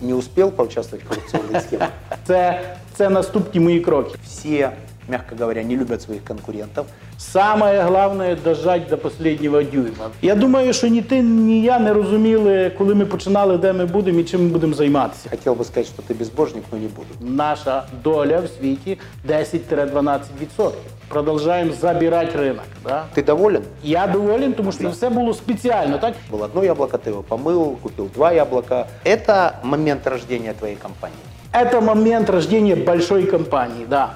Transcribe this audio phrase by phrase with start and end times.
[0.00, 1.88] Не успел поучаствовать в коррупционных схемах.
[2.24, 2.60] Це,
[2.94, 4.14] це наступні мої кроки.
[4.24, 4.70] Все,
[5.07, 6.85] мягко говоря, не любят своих конкурентов.
[7.17, 10.09] Самое главное дожать до последнього дюйма.
[10.21, 14.19] Я думаю, що ні ти, ні я не розуміли, коли ми починали, де ми будемо
[14.19, 15.29] і чим ми будемо займатися.
[15.29, 17.35] Хотел бы сказать, что ты безбожник, но не буду.
[17.35, 18.97] Наша доля в світі
[19.29, 20.71] 10-12%.
[21.07, 22.63] Продовжуємо забирати ринок.
[22.83, 23.03] Да?
[23.15, 23.61] Ты доволен?
[23.83, 26.13] Я доволен, тому що це все було спеціально, так?
[26.31, 28.85] Было одно яблоко, ты его помыл, купил два яблока.
[29.05, 31.17] Это момент рождения твоей компании.
[31.53, 34.13] Это момент рождения большой компании, да.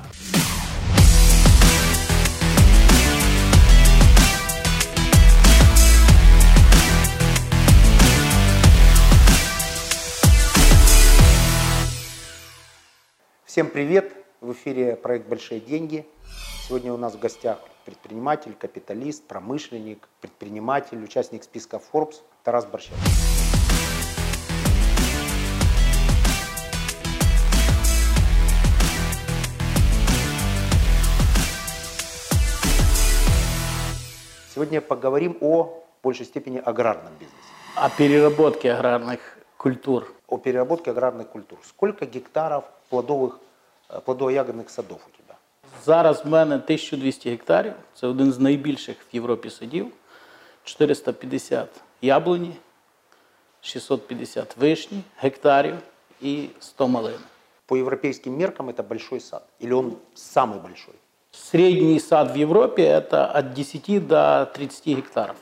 [13.52, 14.15] Всем привет!
[14.41, 16.06] В эфире проект «Большие деньги».
[16.66, 22.95] Сегодня у нас в гостях предприниматель, капиталист, промышленник, предприниматель, участник списка Forbes Тарас Борщев.
[34.54, 37.37] Сегодня поговорим о в большей степени аграрном бизнесе,
[37.76, 39.21] О переработке аграрных
[39.59, 40.10] культур.
[40.26, 41.59] о переработке аграрных культур.
[41.69, 43.38] Сколько гектаров плодовых,
[43.91, 45.35] э, плодово-ягодных садов у тебя?
[45.85, 47.73] Зараз в мене 1200 гектарів.
[47.96, 49.91] Це один з найбільших в Європі садів.
[50.63, 51.70] 450
[52.01, 52.54] яблуні,
[53.62, 55.76] 650 вишні гектарів
[56.21, 57.20] і 100 малин.
[57.65, 59.43] По европейским меркам это большой сад.
[59.60, 60.96] Или он самый большой?
[61.32, 65.35] Средний сад в Европе это от 10 до 30 гектаров.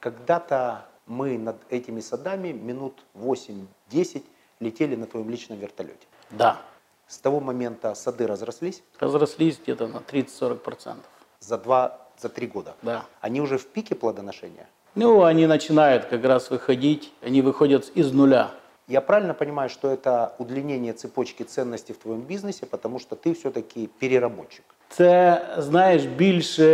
[0.00, 4.22] Когда-то мы над этими садами минут 8-10
[4.60, 6.06] летели на твоем личном вертолете.
[6.30, 6.60] Да,
[7.06, 10.96] С того момента сады разрослись разрослись где-то на 30-40%.
[11.40, 12.74] за два, за три года.
[12.82, 13.04] Да.
[13.20, 14.66] Они уже в пике плодоношения.
[14.94, 18.50] Ну, они начинают как раз выходить, они выходят из нуля.
[18.88, 23.88] Я правильно понимаю, что это удлинение цепочки ценностей в твоем бизнесе, потому что ты все-таки
[23.98, 24.64] переработчик.
[24.88, 26.66] Це, знаєш, більше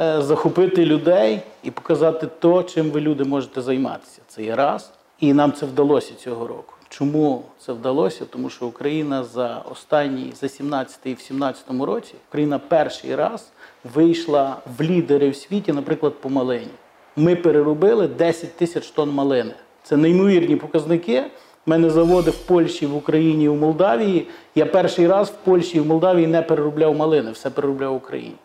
[0.00, 4.20] е, захопити людей і показати то, чим ви люди можете займатися.
[4.28, 4.92] Це є раз.
[5.20, 6.74] І нам це вдалося цього року.
[6.89, 8.25] Чому це вдалося?
[8.25, 13.51] Тому що Україна за останній, за 17 і в 17 році, Україна перший раз
[13.93, 16.67] вийшла в лідери в світі, наприклад, по малині.
[17.15, 19.53] Ми переробили 10 тисяч тонн малини.
[19.83, 21.23] Це неймовірні показники.
[21.67, 24.27] У мене заводи в Польщі, в Україні, в Молдавії.
[24.55, 28.35] Я перший раз в Польщі і в Молдавії не переробляв малини, все переробляв в Україні.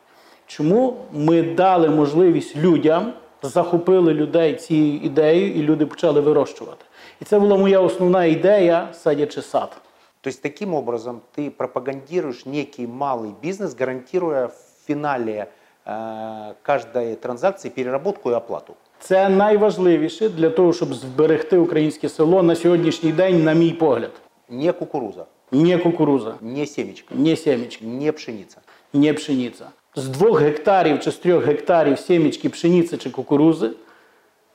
[0.46, 3.12] Чому ми дали можливість людям,
[3.42, 6.84] захопили людей цією ідеєю, і люди почали вирощувати?
[7.21, 9.77] І це була моя основна ідея, садячи сад.
[10.21, 14.53] То есть таким образом ты пропагандируешь некий малый бизнес, гарантируя в
[14.87, 15.47] финале
[15.85, 18.73] э, каждой транзакции переработку и оплату.
[18.99, 24.11] Це найважливіше для того, щоб зберегти українське село на сьогоднішній день, на мій погляд.
[24.49, 28.57] Не кукуруза, Не кукуруза, не семечка, не сімечки, не пшеница.
[28.93, 29.65] не пшениця.
[29.95, 33.69] З двох гектарів чи з трьох гектарів сімечки пшениці чи кукурузи,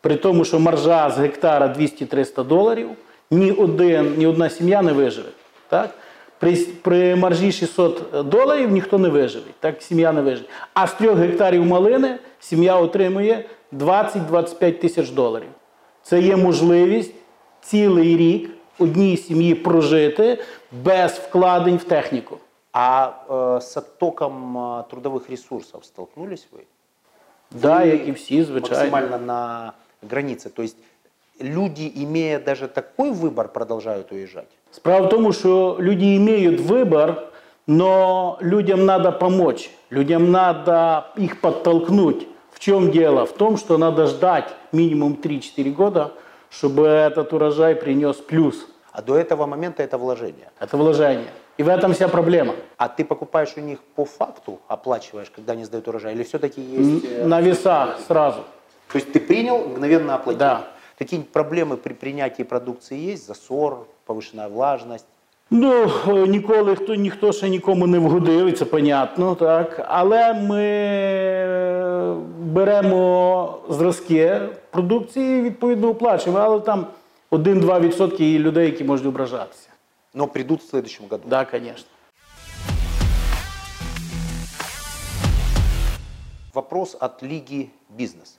[0.00, 2.90] при тому, що маржа з гектара 200-300 доларів,
[3.30, 5.28] ні, один, ні одна сім'я не виживе.
[5.68, 5.90] Так?
[6.38, 10.48] При, при маржі 600 доларів ніхто не виживе, так сім'я не виживе.
[10.74, 15.48] А з трьох гектарів малини сім'я отримує 20-25 тисяч доларів.
[16.02, 17.14] Це є можливість
[17.60, 20.38] цілий рік одній сім'ї прожити
[20.84, 22.38] без вкладень в техніку.
[22.72, 26.60] А э, с оттоком э, трудовых ресурсов столкнулись вы?
[27.50, 28.90] Да, як і всі, звичайно.
[28.90, 30.49] Максимально на границе.
[30.49, 30.77] То есть
[31.39, 34.47] люди, имея даже такой выбор, продолжают уезжать.
[34.71, 37.13] Справа в тому, що люди мають вибір,
[37.67, 42.27] но людям надо помочь, людям надо их подтолкнуть.
[42.51, 43.23] В чем дело?
[43.25, 46.11] В том, что надо ждать минимум 3-4 года,
[46.49, 48.67] чтобы этот урожай принес плюс.
[48.91, 50.49] А до этого момента это вложение.
[50.59, 51.27] Это вложение.
[51.57, 52.53] И в этом вся проблема.
[52.77, 57.05] А ты покупаешь у них по факту, оплачиваешь, когда они сдают урожай, или все-таки есть...
[57.05, 58.39] э, На весах сразу.
[58.92, 60.38] То есть ты принял, мгновенно оплатил?
[60.38, 60.68] Да.
[60.98, 63.26] Какие проблемы при принятии продукции есть?
[63.26, 65.06] Засор, повышенная влажность?
[65.50, 69.86] Ну, е, ніколи хто ніхто ще нікому не вгодив, і це понятно, так.
[69.88, 74.40] Але ми е, беремо зразки
[74.70, 76.86] продукції, і, відповідно оплачуємо, але там
[77.30, 79.68] 1-2% є людей, які можуть ображатися.
[80.14, 81.22] Но придут в следующем году.
[81.28, 81.88] Так, да, звісно.
[86.54, 88.38] Вопрос от Лиги Бизнес.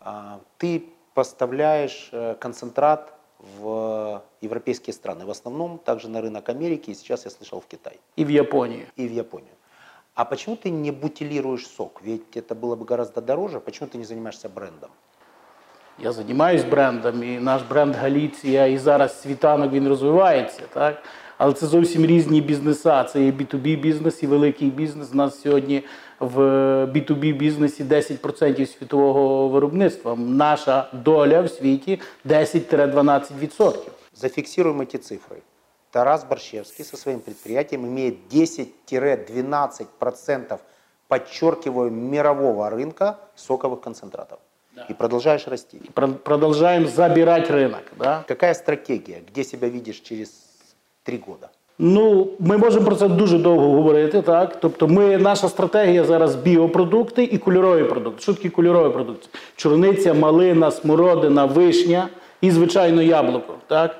[0.00, 0.82] А, Ты
[1.14, 3.12] поставляешь э, концентрат
[3.60, 7.98] в европейские страны, в основном также на рынок Америки, и сейчас я слышал в Китай
[8.16, 8.86] І в Японію.
[8.98, 9.52] и в Японию.
[10.14, 12.00] А почему ты не бутилируешь сок?
[12.04, 13.60] Ведь это было бы гораздо дороже.
[13.60, 14.90] Почему ты не занимаешься брендом?
[15.98, 21.02] Я займаюсь брендом, і наш бренд Галіція, і зараз світанок він розвивається, так?
[21.38, 23.04] Але це зовсім різні бізнеса.
[23.04, 25.08] Це і B2B бізнес, і великий бізнес.
[25.12, 25.82] У нас сьогодні
[26.20, 26.38] в
[26.86, 30.16] B2B бізнесі 10% світового виробництва.
[30.16, 33.76] Наша доля в світі 10-12%.
[34.14, 35.42] Зафиксируем эти цифры.
[35.90, 40.58] Тарас Борщевский со своим предприятием имеет 10-12%,
[41.08, 44.38] подчеркиваю, мирового рынка соковых концентратов.
[44.90, 45.80] И продолжаешь расти.
[45.94, 47.82] Про- Продовжуємо забирати ринок.
[47.98, 48.24] Да?
[48.28, 49.20] Какая стратегия?
[49.32, 50.30] Где себя видишь через
[51.02, 51.48] три года?
[51.83, 54.57] Ну, ми можемо про це дуже довго говорити, так.
[54.61, 58.21] Тобто, ми, наша стратегія зараз біопродукти і кольорові продукти.
[58.21, 59.27] Що такі кольорові продукти?
[59.55, 62.07] Чорниця, малина, смородина, вишня
[62.41, 63.53] і, звичайно, яблуко.
[63.67, 63.95] Так?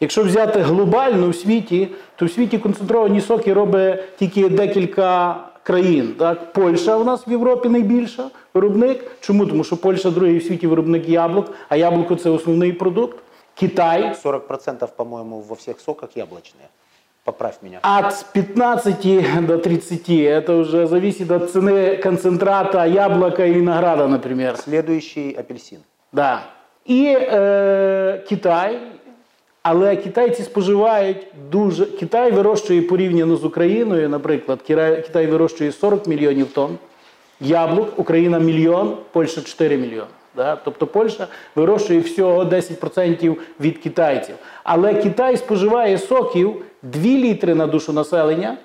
[0.00, 6.14] Якщо взяти глобально в світі, то в світі концентровані соки робить тільки декілька країн.
[6.18, 6.52] Так?
[6.52, 9.10] Польща у нас в Європі найбільша виробник.
[9.20, 9.46] Чому?
[9.46, 13.18] Тому що Польща другий в світі виробник яблук, а яблуко це основний продукт.
[13.54, 16.68] Китай 40% по-моему, во всех соках яблочные.
[17.24, 17.78] Поправь меня.
[17.82, 20.10] От 15 до 30.
[20.10, 24.56] Это уже зависит от цены концентрата яблока и винограда, например.
[24.58, 25.78] Следующий апельсин.
[26.12, 26.42] Да.
[26.84, 28.78] І е, Китай.
[29.62, 31.86] Але китайці споживають дуже.
[31.86, 36.78] Китай вирощує порівняно з Україною, наприклад, Китай, Китай вирощує 40 мільйонів тонн
[37.40, 40.10] яблук, Україна мільйон, Польща 4 мільйони.
[40.36, 40.56] Да?
[40.56, 44.34] Тобто Польща вирощує всього 10% від китайців.
[44.64, 48.56] Але Китай споживає соків 2 літри на душу населення,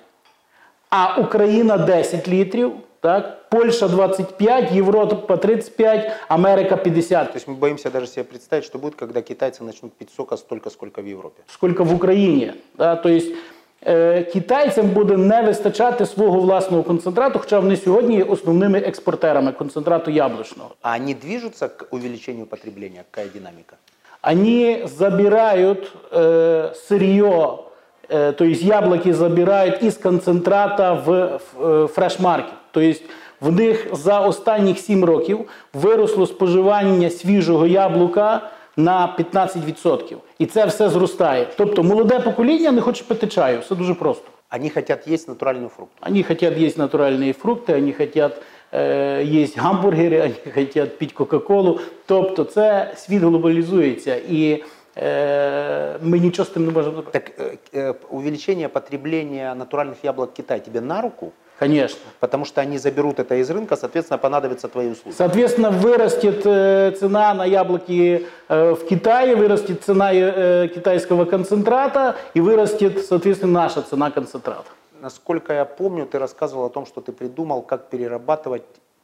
[0.89, 3.49] а Україна 10 літрів, так?
[3.49, 7.27] Польща 25, Європа 35, Америка 50.
[7.31, 10.69] То есть мы боимся даже себе представить, что будет, когда китайцы начнут пить сока столько,
[10.69, 11.43] сколько в Европе.
[11.47, 12.53] скільки в Україні.
[12.77, 12.95] Да?
[12.95, 13.21] Тобто е,
[14.32, 20.70] китайцям буде не вистачати свого власного концентрату, хоча вони сьогодні є основними експортерами концентрату яблучного.
[20.82, 23.04] А они движутся к увеличению потребления?
[23.10, 23.76] Какая динамика?
[24.22, 27.58] Они забирают э, сырье,
[28.08, 32.54] э, то есть яблоки забирають із концентрата в, в е, фреш-маркет.
[32.70, 33.04] Тобто
[33.40, 40.16] в них за останніх 7 років виросло споживання свіжого яблука на 15%.
[40.38, 41.46] І це все зростає.
[41.56, 44.30] Тобто молоде покоління не хоче пити чаю, все дуже просто.
[44.50, 45.92] Они хотят есть натуральную фрукт.
[46.00, 48.42] Они хотят есть натуральные фрукти, они хотят
[48.72, 51.80] е, їсть гамбургери, вони хотять пити Кока-Колу.
[52.06, 54.62] Тобто це світ глобалізується і
[54.96, 57.18] е, ми нічого з тим не можемо зробити.
[57.18, 61.32] Так э, э, увеличение потребления натуральных яблок в Китае тебе на руку?
[61.59, 61.99] Конечно.
[62.19, 65.15] Потому что они заберут это из рынка, соответственно, понадобятся твои услуги.
[65.15, 72.39] Соответственно, вырастет э, цена на яблоки э, в Китае, вырастет цена э, китайского концентрата и
[72.39, 74.69] вырастет, соответственно, наша цена концентрата.
[75.01, 78.63] Насколько я помню, ты рассказывал о том, что ты придумал, как перерабатывать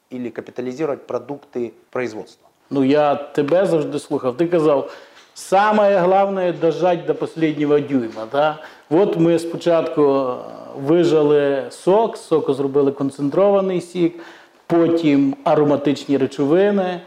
[0.10, 2.48] или капитализировать продукты производства.
[2.70, 4.38] Ну, я тебе завжди слухав.
[4.38, 4.92] Ти казав,
[5.34, 8.28] саме головне дожать до останнього дюйма.
[8.32, 8.58] Да?
[8.90, 10.36] От ми спочатку
[10.84, 14.20] вижали сок, з соку зробили концентрований сік,
[14.68, 17.02] потім ароматичні речовини.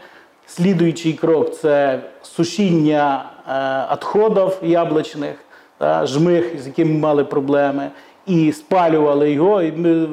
[0.47, 5.35] Слідуючий крок це сушіння е, відходів яблучних,
[5.79, 7.91] да, жмих, з якими ми мали проблеми,
[8.25, 9.61] і спалювали його.
[9.61, 10.05] І ми, е,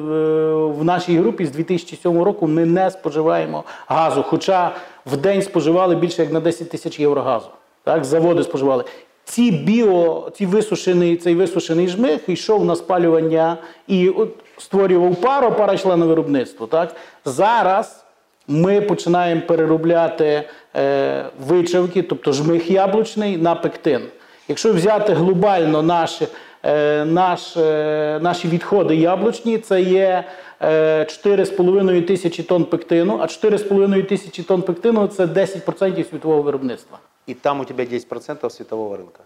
[0.53, 4.71] в нашій групі з 2007 року ми не споживаємо газу, хоча
[5.05, 7.47] в день споживали більше як на 10 тисяч євро газу.
[7.83, 8.83] Так, заводи споживали.
[9.27, 13.57] Ці біо, ці висушений, цей висушений жмих йшов на спалювання
[13.87, 14.11] і
[14.57, 16.67] створював пару, пара йшла на виробництво.
[16.67, 16.95] Так?
[17.25, 18.05] Зараз
[18.47, 20.43] ми починаємо переробляти
[20.75, 24.01] е, вичавки, тобто жмих яблучний на пектин.
[24.47, 26.27] Якщо взяти глобально наші,
[26.63, 30.23] е, наш, е, наші відходи яблучні, це є
[30.61, 36.99] е, 4,5 тисячі тонн пектину, а 4,5 тисячі тонн пектину це 10% світового виробництва.
[37.28, 39.20] И там у тебя 10% светового рынка.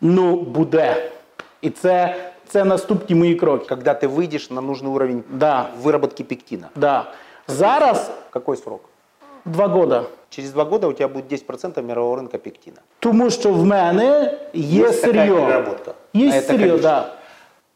[0.00, 1.10] Ну, буде.
[1.62, 2.14] І це,
[2.48, 3.64] це наступні мої кроки.
[3.68, 6.68] Когда ты выйдешь на нужный уровень Да, выработки пектина.
[6.76, 7.12] да.
[7.48, 8.80] Зараз Какой срок?
[9.44, 10.04] два года.
[10.28, 12.76] Через два года у тебя будет 10% мирового рынка пектина.
[12.98, 15.26] Тому що в мене є, Є така сир'є.
[15.34, 15.94] переработка.
[16.14, 16.90] Є А це сир'є, количество.
[16.90, 17.12] да.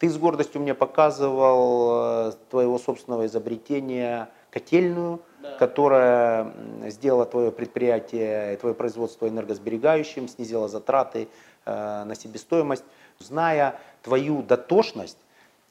[0.02, 5.18] Ты с гордостью мне показывал э, твоего собственного изобретения котельную,
[5.58, 6.53] которая
[6.88, 11.27] сделала твое предприятие, твое производство энергосберегающим, снизила затраты
[11.65, 12.84] э, на себестоимость.
[13.19, 15.17] Зная твою дотошность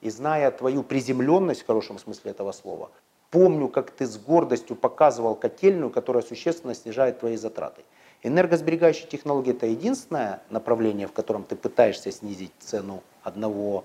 [0.01, 2.91] и зная твою приземленность в хорошем смысле этого слова,
[3.31, 7.83] помню, как ты с гордостью показывал котельную, которая существенно снижает твои затраты.
[8.23, 13.85] Энергосберегающие технологии– это единственное направление, в котором ты пытаешься снизить цену одного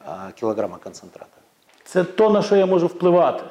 [0.00, 1.28] а, килограмма концентрата.
[1.84, 3.44] Це то, на що я можу впливати.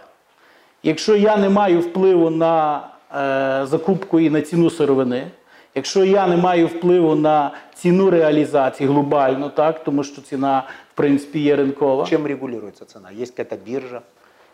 [0.83, 2.81] Якщо я не маю впливу на
[3.15, 5.27] е, закупку і на ціну сировини,
[5.75, 10.63] якщо я не маю впливу на ціну реалізації глобально, так, тому що ціна,
[10.93, 12.05] в принципі, є ринкова.
[12.05, 13.09] Чем регулируется цена?
[13.21, 14.01] Есть какая-то биржа?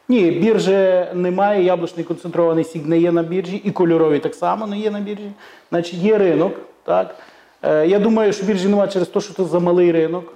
[0.10, 4.80] Ні, біржі немає, яблучний концентрований сік не є на біржі, і кольоровий так само не
[4.80, 5.32] є на біржі.
[5.70, 6.54] Значить, є ринок.
[6.84, 7.16] Так?
[7.62, 10.34] Е, я думаю, що біржі немає через те, що це замалий ринок.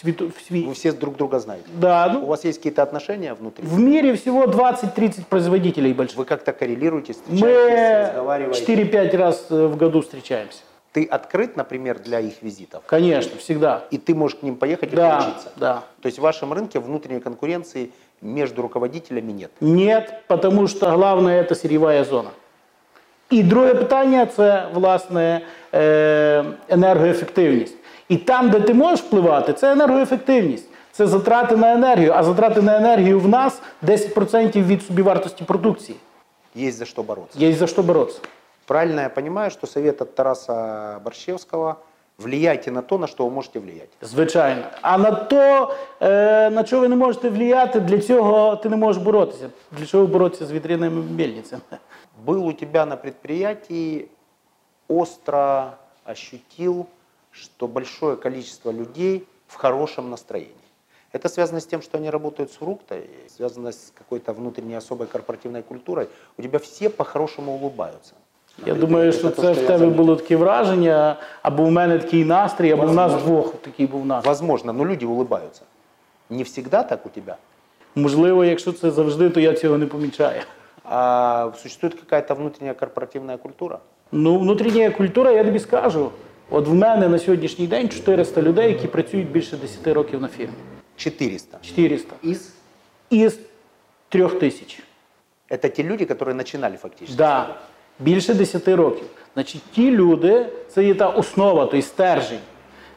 [0.00, 0.66] світу, в, світ.
[0.66, 1.64] Вы все друг друга знаете.
[1.80, 3.64] Да, У ну, вас есть какие-то отношения внутри?
[3.66, 6.18] в мире всего 20-30 производителей больших.
[6.18, 8.74] Вы как-то коррелируете, Мы встречаетесь, разговариваете?
[8.74, 10.58] 4-5 раз э, в году встречаемся.
[10.92, 12.82] Ты открыт, например, для их визитов?
[12.86, 13.84] Конечно, всегда.
[13.90, 15.52] И ты можешь к ним поехать и Да, поучиться?
[15.56, 15.82] да.
[16.00, 17.90] То есть в вашем рынке внутренней конкуренции
[18.22, 19.50] между руководителями нет?
[19.60, 22.30] Нет, потому що головне це сірєва зона.
[23.30, 25.40] І друге питання це власне
[25.74, 27.74] е, енергоефективність.
[28.11, 30.69] І там, де ти можеш впливати, це енергоефективність.
[30.91, 35.97] Це затрати на енергію, а затрати на енергію в нас 10% від собівартості продукції.
[36.57, 37.39] Есть за что бороться.
[37.39, 38.19] Є за що боротися.
[38.65, 41.75] Правильно я понимаю, что совет от Тараса Борщевского–
[42.21, 43.89] влияйте на то, на что вы можете влиять.
[44.01, 44.63] Звичайно.
[44.81, 49.03] А на то, е, на що ви не можете впливати, для цього ти не можеш
[49.03, 49.49] боротися.
[49.71, 51.61] Для чого боротися з вітряними мельницями?
[52.25, 54.07] Был у тебя на предприятии,
[54.87, 55.71] остро
[56.05, 56.85] ощутил,
[57.30, 60.52] что большое количество людей в хорошем настроении.
[61.12, 65.62] Это связано с тем, что они работают с фруктой, связано с какой-то внутренней особой корпоративной
[65.62, 66.08] культурой.
[66.38, 68.14] У тебя все по-хорошему улыбаются.
[68.66, 69.96] Я думаю, що Это то, це что в я тебе заметил.
[69.96, 74.28] було таке враження, або в мене такий настрій, або в нас двох такий був настрій.
[74.28, 75.62] Возможно, но люди улыбаются.
[76.30, 77.36] Не всегда так у тебя,
[77.94, 80.42] Можливо, якщо це завжди, то я цього не помічаю.
[80.84, 83.78] а существует какая-то внутренняя корпоративная культура.
[84.12, 86.10] Ну, внутрішня культура, я тобі скажу.
[86.50, 90.54] От в мене на сьогоднішній день 400 людей, які працюють більше 10 років на фірмі.
[90.96, 91.58] 400.
[91.62, 92.14] 400.
[92.24, 92.52] Из?
[93.10, 93.38] Із
[94.08, 94.82] трьох тисяч.
[95.50, 97.18] Это те люди, которые начинали фактически.
[97.18, 97.56] Да.
[98.00, 99.06] Більше 10 років.
[99.34, 102.38] Значить, ті люди, це є та основа, той стержень.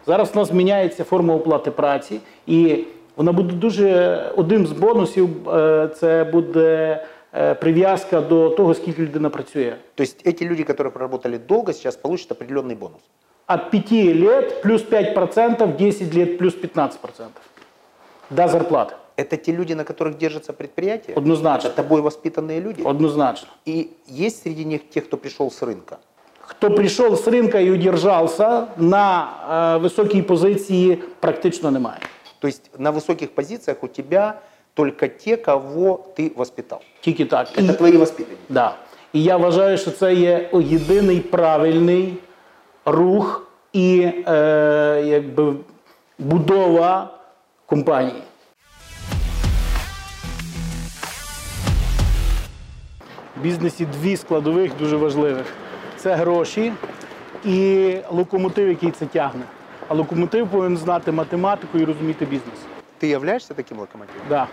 [0.05, 2.84] Зараз у нас міняється форма оплати праці, і
[3.15, 7.03] вона буде дуже одним з бонусів е, це буде
[7.34, 9.75] е, прив'язка до того, скільки людина працює.
[9.96, 13.01] То есть эти люди, которые проработали долго, сейчас получат определенный бонус.
[13.48, 17.29] От 5 лет плюс 5%, 10 лет плюс 15%.
[18.29, 18.93] До зарплати.
[19.17, 21.15] Это те люди, на которых держится предприятие?
[21.15, 21.67] Однозначно.
[21.67, 22.81] Это тобой воспитанные люди?
[22.86, 23.48] Однозначно.
[23.65, 25.98] И есть среди них те, кто пришел с рынка?
[26.41, 29.29] Хто прийшов з ринка і удержався на
[29.75, 32.00] е, високій позиції, практично немає.
[32.39, 34.34] То есть на высоких позициях у тебя
[34.74, 36.79] только те, кого ты воспитал.
[37.01, 37.48] Тільки так.
[37.58, 38.41] І- Это твои воспитанники.
[38.50, 38.75] Да.
[39.13, 42.13] І я вважаю, що це є єдиний правильний
[42.87, 45.55] Рух і е, якби
[46.19, 47.11] будова
[47.67, 48.23] компанії.
[53.37, 55.47] В бізнесі дві складових дуже важливих:
[55.97, 56.73] це гроші
[57.45, 59.43] і локомотив, який це тягне.
[59.88, 62.59] А локомотив повинен знати математику і розуміти бізнес.
[63.03, 64.23] Ты являешься таким локомотивом?
[64.29, 64.47] Да,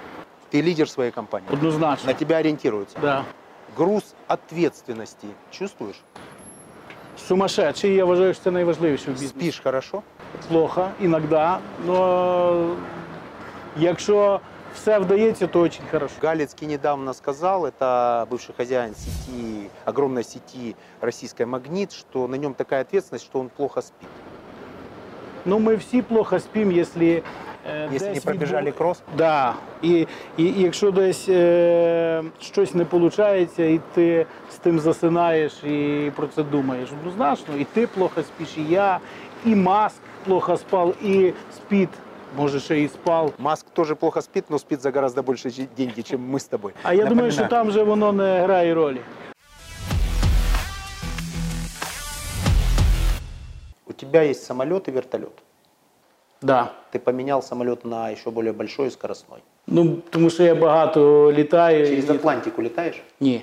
[0.53, 1.47] Ты лидер своей компании.
[1.53, 2.07] однозначно.
[2.07, 2.97] На тебя ориентируются.
[3.01, 3.23] Да.
[3.77, 6.01] Груз ответственности чувствуешь?
[7.28, 9.34] Сумасшедший, я вважаю, що це найважливіше в бізнесі.
[9.38, 10.02] Спишь хорошо?
[10.48, 11.36] плохо іноді,
[11.88, 12.66] але
[13.76, 14.40] якщо
[14.74, 16.14] все вдається, то дуже хорошо.
[16.22, 22.82] Галицкий недавно сказал, это бывший хозяин сети, огромной сети российской «Магнит», что на нем такая
[22.82, 24.08] ответственность, что он плохо спит.
[25.44, 26.72] Ну, ми всі плохо спимо,
[27.65, 28.05] якщо.
[28.05, 29.53] е, не десь пробежали відбу- кросс, Да.
[29.81, 36.11] І, і, і якщо десь е, щось не виходить, і ти з тим засинаєш і
[36.15, 38.99] про це думаєш, однозначно, і ти плохо спиш, і я,
[39.45, 41.89] і Маск плохо спав, і спід,
[42.37, 43.33] може, ще і спав.
[43.39, 46.73] Маск тоже плохо спит, но спит за гораздо чи- деньги, чем мы с тобой.
[46.83, 49.01] А я думаю, що там же воно не грає ролі.
[53.87, 55.43] У тебя есть самолет и вертолет.
[56.42, 56.72] Да.
[56.92, 59.38] Ты поменял самолет на еще более большой и скоростной.
[59.66, 61.86] Ну, тому що я багато літаю.
[61.86, 63.02] Через і- Атлантику летаешь?
[63.20, 63.42] Ні,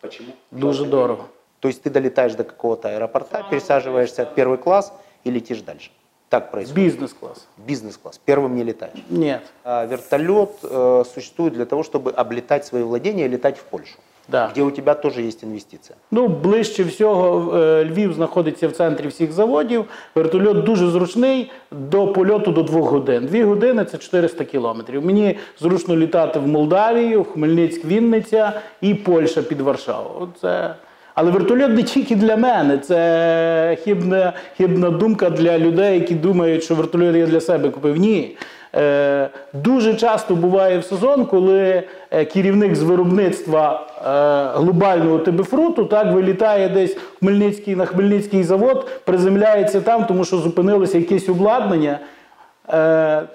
[0.00, 0.28] Почему?
[0.52, 1.24] дуже дорого.
[1.60, 4.92] То есть ты долетаешь до какого-то аэропорта, пересаживаешься в первый класс
[5.26, 5.90] и летишь дальше.
[6.28, 6.84] Так происходит.
[6.84, 7.46] Бізнес-клас.
[7.66, 8.20] Бизнес-класс.
[8.26, 8.98] Первым не летаешь.
[9.10, 9.38] Ні.
[9.64, 13.96] А вертолет э, существует для того, чтобы облетать свои владения и летать в Польшу,
[14.27, 14.49] Да.
[14.51, 15.97] где у тебя тоже есть инвестиция.
[16.11, 19.85] Ну, ближче всього е, Львів знаходиться в центрі всіх заводів.
[20.15, 23.25] Вертольот дуже зручний до польоту до двох годин.
[23.25, 25.05] Дві години це 400 кілометрів.
[25.05, 30.09] Мені зручно літати в Молдавію, в Хмельницьк, Вінниця і Польща під Варшаву.
[30.19, 30.75] Оце...
[31.15, 36.75] Але вертольот не тільки для мене, це хибна, хибна думка для людей, які думають, що
[36.75, 37.97] вертольот я для себе купив.
[37.97, 38.37] Ні.
[38.75, 46.13] Е, дуже часто буває в сезон, коли е, керівник з виробництва е, глобального тибефруту так
[46.13, 51.99] вилітає десь Хмельницький на Хмельницький завод, приземляється там, тому що зупинилося якесь обладнання.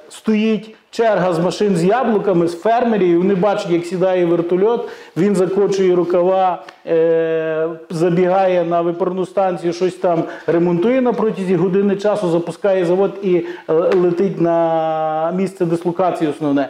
[0.09, 5.37] Стоїть черга з машин з яблуками, з фермерів, і вони бачать, як сідає вертольот, він
[5.37, 12.85] закочує рукава, е, забігає на випарну станцію, щось там ремонтує на протязі години часу, запускає
[12.85, 16.69] завод і е, летить на місце дислокації основне.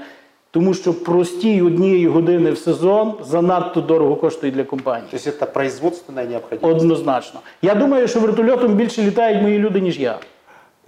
[0.50, 5.08] Тому що простій однієї години в сезон занадто дорого коштує для компанії.
[5.10, 6.82] То есть это производственная необходимость.
[6.82, 7.40] Однозначно.
[7.62, 10.18] Я думаю, що вертольотом більше літають мої люди, ніж я.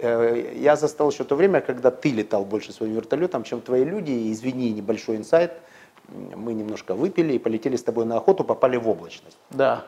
[0.01, 4.11] Э, Я застал еще то время, когда ты летал больше своим вертолетом, чем твои люди.
[4.11, 5.53] И, извини, небольшой инсайт.
[6.09, 9.37] Мы немножко выпили и полетели с тобой на охоту, попали в облачность.
[9.51, 9.85] Да.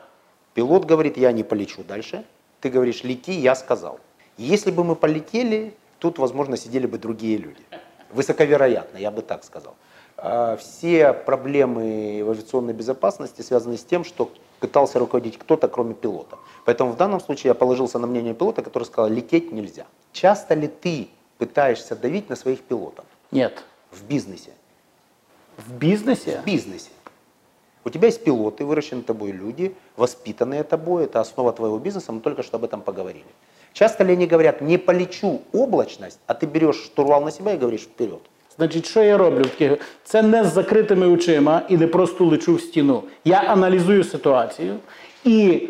[0.54, 2.24] Пилот говорит, я не полечу дальше.
[2.60, 3.98] Ты говоришь, лети, я сказал.
[4.38, 7.60] Если бы мы полетели, тут, возможно, сидели бы другие люди.
[8.10, 9.74] Высоковероятно, я бы так сказал.
[10.16, 14.30] А Все проблемы в авиационной безопасности связаны с тем, что
[14.63, 16.37] пытался руководить кто-то, кроме пилота.
[16.65, 19.85] Поэтому в данном случае я положился на мнение пилота, который сказал, лететь нельзя.
[20.11, 23.49] Часто ли ты пытаешься давить на своих пилотов Ні.
[23.91, 24.51] в бизнесе?
[25.67, 26.89] В бізнесі В бизнесе.
[27.85, 32.43] У тебя есть пилоты, выращенные тобой люди, воспитанные тобой, это основа твоего бизнеса, мы только
[32.43, 33.25] что об этом поговорили.
[33.73, 37.83] Часто ли они говорят, не полечу облачность, а ты берешь штурвал на себя и говоришь
[37.83, 38.21] вперед?
[38.56, 39.44] Значить, що я роблю?
[40.04, 43.02] Це не з закритими очима і не просто лечу в стіну.
[43.24, 44.74] Я аналізую ситуацію
[45.24, 45.68] і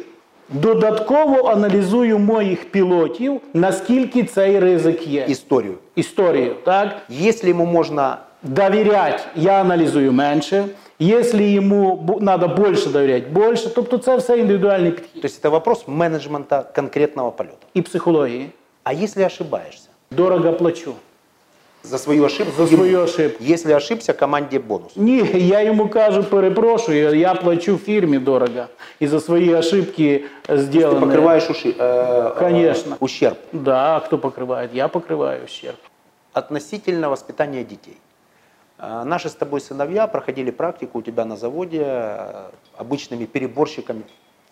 [0.48, 5.26] додатково аналізую моїх пілотів, наскільки цей ризик є.
[5.28, 5.74] Историю.
[5.96, 6.96] Історію, так?
[7.10, 10.64] Если ему можно Довірять я аналізую менше.
[10.98, 13.70] Якщо йому треба більше довіряти, більше.
[13.74, 15.22] Тобто це все індивідуальний підхід.
[15.22, 17.66] То есть это вопрос менеджмента конкретного полета.
[17.74, 18.50] І психології.
[18.84, 19.88] А если ошибаешься?
[20.10, 20.94] Дорого плачу.
[21.83, 22.53] За свою ошибку?
[22.57, 22.75] За ему.
[22.75, 23.43] свою ошибку.
[23.43, 24.91] Если ошибся, команде бонус.
[24.95, 28.65] Ні, я йому кажу, перепрошую, я плачу фірмі дорого.
[28.99, 31.05] І за свої ошибки Ты зроблені.
[31.05, 32.91] покрываешь уши, э, Конечно.
[32.95, 33.37] э, ущерб.
[33.53, 34.69] Да, а хто покриває?
[34.73, 35.75] Я покриваю ущерб.
[36.33, 37.97] Относительно воспитания детей.
[38.77, 44.01] А, Наши с тобой сыновья проходили практику у тебя на заводе э, обычными переборщиками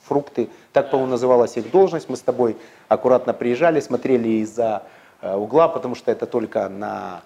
[0.09, 0.47] фрукты.
[0.71, 2.09] Так, по-моему, называлась их должность.
[2.09, 2.55] Мы с тобой
[2.89, 4.79] аккуратно приезжали, смотрели из-за э,
[5.21, 7.21] угла, потому что это только на,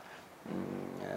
[0.45, 0.53] м,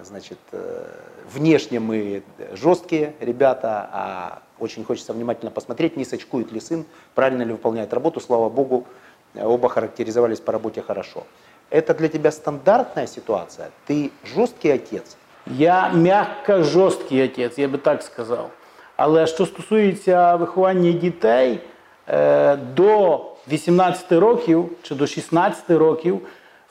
[0.00, 0.84] э, значит, э,
[1.32, 7.52] внешне мы жесткие ребята, а очень хочется внимательно посмотреть, не сочкует ли сын, правильно ли
[7.52, 8.20] выполняет работу.
[8.20, 8.86] Слава богу,
[9.34, 11.24] э, оба характеризовались по работе хорошо.
[11.70, 13.70] Это для тебя стандартная ситуация?
[13.86, 15.16] Ты жесткий отец?
[15.46, 18.50] Я м'яко жорсткий отець, я би так сказав.
[18.96, 21.60] Але що стосується виховання дітей
[22.08, 26.20] е, до 18 років чи до 16 років,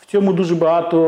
[0.08, 0.98] в цьому дуже багато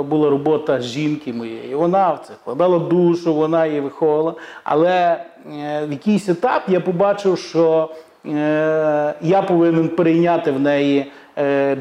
[0.00, 1.74] е, була робота жінки моєї.
[1.74, 4.34] Вона в це вкладала душу, вона її виховувала.
[4.64, 7.90] Але е, в якийсь етап я побачив, що
[8.26, 11.12] е, я повинен перейняти в неї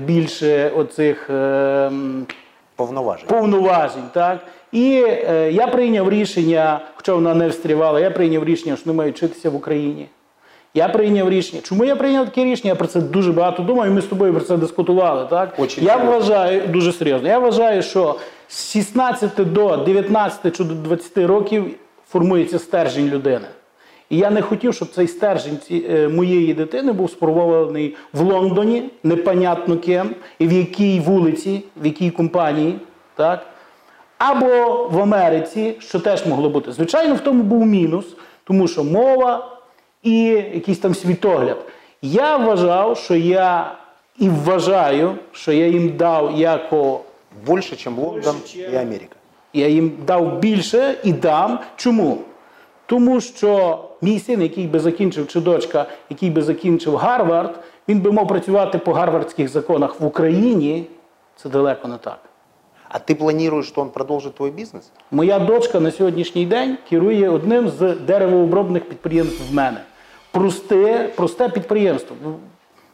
[0.06, 1.30] більше оцих.
[2.76, 3.28] Повноважень.
[3.28, 4.04] повноважень.
[4.14, 4.40] Так?
[4.72, 9.16] І е, я прийняв рішення, хоча вона не встрівала, я прийняв рішення, що не мають
[9.16, 10.08] вчитися в Україні.
[10.74, 11.62] Я прийняв рішення.
[11.62, 12.70] Чому я прийняв таке рішення?
[12.70, 15.28] Я про це дуже багато думав, і ми з тобою про це дискутували.
[15.30, 15.54] Так?
[15.60, 16.12] Очень я серйозно.
[16.20, 17.28] вважаю, дуже серйозно.
[17.28, 18.16] Я вважаю, що
[18.48, 21.66] з 16 до 19 чи до 20 років
[22.10, 23.46] формується стержень людини.
[24.10, 28.84] І я не хотів, щоб цей стержень ці- е, моєї дитини був спровований в Лондоні,
[29.04, 32.76] непонятно ким, і в якій вулиці, в якій компанії,
[33.16, 33.46] так?
[34.18, 36.72] або в Америці, що теж могло бути.
[36.72, 38.06] Звичайно, в тому був мінус,
[38.44, 39.58] тому що мова
[40.04, 41.66] і якийсь там світогляд.
[42.02, 43.76] Я вважав, що я
[44.18, 47.02] і вважаю, що я їм дав яко
[47.48, 49.16] Больше, чем Лондон и Америка.
[49.54, 51.60] я їм дав більше і дам.
[51.76, 52.18] Чому?
[52.86, 58.12] Тому що мій син, який би закінчив, чи дочка, який би закінчив Гарвард, він би
[58.12, 60.86] мав працювати по гарвардських законах в Україні.
[61.36, 62.20] Це далеко не так.
[62.90, 64.92] А ты планируешь, что он продолжит твой бизнес?
[65.12, 69.82] Моя дочка на сьогоднішній день керує одним з деревообробних підприємств в мене
[70.31, 72.17] Просте, просте підприємство.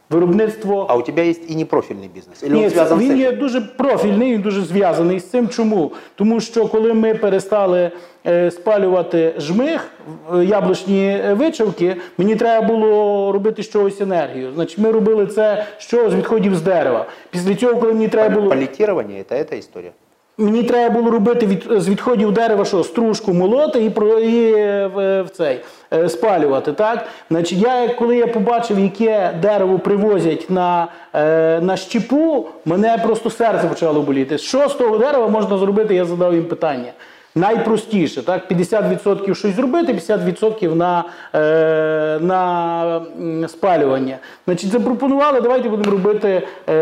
[0.09, 2.43] Виробництво А у тебя есть и непрофильный бизнес?
[2.43, 3.17] Или Ні, он связан с він этим?
[3.17, 5.49] є дуже профільний, він дуже зв'язаний з цим.
[5.49, 5.91] Чому?
[6.15, 7.91] Тому що коли ми перестали
[8.27, 9.87] е, спалювати жмих,
[10.33, 14.51] е, яблучні е, вичавки, мені треба було робити з чогось енергію.
[14.53, 17.05] Значить, ми робили це з чого з відходів з дерева.
[17.29, 18.49] Після цього, коли мені треба було.
[18.49, 19.91] Палетирование – это эта история?
[20.40, 24.86] Мені треба було робити від, з відходів дерева що, стружку молоти і, про, і е,
[24.86, 25.60] в, в цей,
[25.92, 26.72] е, спалювати.
[26.72, 27.06] Так?
[27.30, 33.68] Значить, я, коли я побачив, яке дерево привозять на, е, на щепу, мене просто серце
[33.68, 34.38] почало боліти.
[34.38, 36.92] Що з того дерева можна зробити, я задав їм питання.
[37.34, 38.50] Найпростіше, так?
[38.50, 44.18] 50% щось зробити, 50% на, е, на спалювання.
[44.46, 46.72] Значить, запропонували, давайте будемо робити е,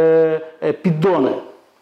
[0.62, 1.30] е, піддони.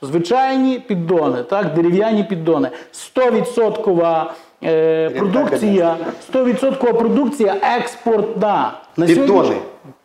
[0.05, 2.71] Звичайні піддони, так, дерев'яні піддони.
[3.17, 4.27] 100%
[4.65, 5.97] е, продукція,
[6.33, 8.73] 100% продукція експортна.
[8.97, 9.57] На Піддони?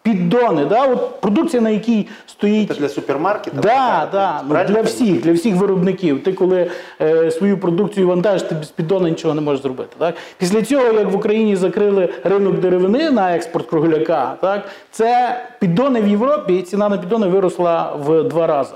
[0.01, 0.87] Піддони, да?
[0.87, 3.61] От продукція, на якій стоїть Это для супермаркетов?
[3.61, 6.23] Да, да, ну, для всіх, для всіх виробників.
[6.23, 9.95] Ти коли е, свою продукцію вантажиш, ти без піддона нічого не можеш зробити.
[9.97, 10.15] Так?
[10.37, 16.07] Після цього, як в Україні закрили ринок деревини на експорт кругляка, так, це піддони в
[16.07, 18.75] Європі, ціна на піддони виросла в два рази.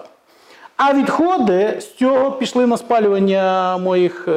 [0.77, 4.29] А відходи з цього пішли на спалювання моїх.
[4.29, 4.33] Е,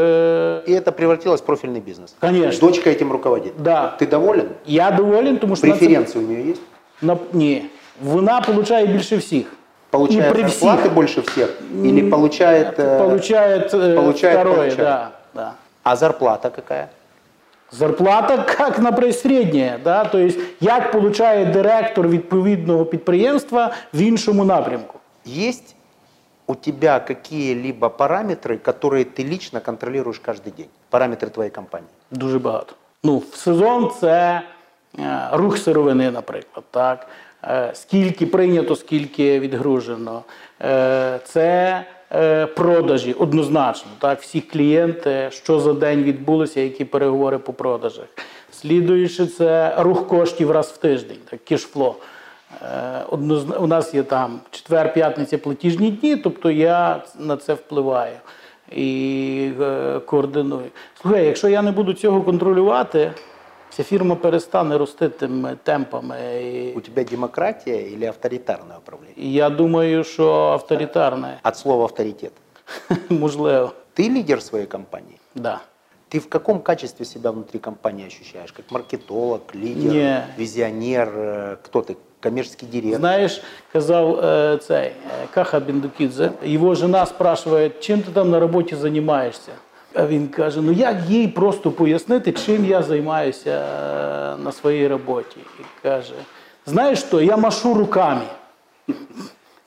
[0.68, 2.16] И это превратилось в профильный бизнес.
[2.20, 2.68] Конечно.
[2.68, 3.54] Дочка этим руководит.
[3.64, 3.94] да.
[4.02, 4.46] Ты доволен?
[4.66, 6.62] Я доволен, тому що на це- Преференции у нее есть?
[7.02, 7.66] на, ні,
[8.04, 9.46] вона получає більше всіх.
[9.90, 10.94] Получает І при зарплаты всіх.
[10.94, 11.62] больше всех?
[11.86, 12.80] Или получает...
[12.80, 14.78] э, Получает, э, получает, второе, получает.
[14.78, 15.52] да, да.
[15.84, 16.88] А зарплата какая?
[17.72, 20.04] Зарплата як на середня, да?
[20.06, 25.00] тобто як получає директор відповідного підприємства в іншому напрямку.
[25.28, 25.75] Есть
[26.48, 30.70] у тебя какие-либо параметры, которые ты лично контролируешь каждый день?
[30.90, 31.90] Параметры твоей компании?
[32.12, 32.74] Дуже багато.
[33.04, 34.42] Ну, в сезон це
[35.00, 36.66] е, рух сировини, наприклад.
[36.72, 37.08] Так?
[37.44, 40.24] Е, скільки прийнято, скільки відгружено.
[40.62, 43.92] Е, це е, продажі однозначно.
[44.00, 44.22] Так?
[44.22, 48.06] Всі клієнти, що за день відбулося, які переговори по продажах.
[48.52, 51.96] Слідуючи, це рух коштів раз в тиждень, так, кешфло.
[52.62, 58.16] Е, однозна- У нас є там четвер, п'ятниця, платіжні дні, тобто я на це впливаю
[58.72, 60.66] і е, координую.
[61.02, 63.12] Слухай, якщо я не буду цього контролювати,
[63.70, 66.18] ця фірма перестане рости тими темпами.
[66.44, 69.16] І, У тебя демократия или авторитарное управление?
[69.18, 72.32] і я думаю, що авторитарне, От слова авторитет.
[73.10, 75.18] можливо, Ты лидер своей компании?
[75.36, 75.60] да.
[76.14, 78.52] Ты в каком качестве себя внутри компании ощущаешь?
[78.52, 80.24] Как маркетолог, лидер, Не.
[80.38, 81.08] визионер?
[81.16, 81.96] э, Кто ты?
[82.26, 83.00] Коммерческий директор?
[83.00, 83.42] Знаєш,
[83.74, 84.94] казав е, цей е,
[85.34, 89.52] Каха Бендукідзе, його жена спрашиває, чим ти там на роботі займаєшся?
[89.94, 95.38] А він каже: ну як їй просто пояснити, чим я займаюся е, на своїй роботі?
[95.60, 96.14] І каже:
[96.66, 98.22] знаєш що, я машу руками.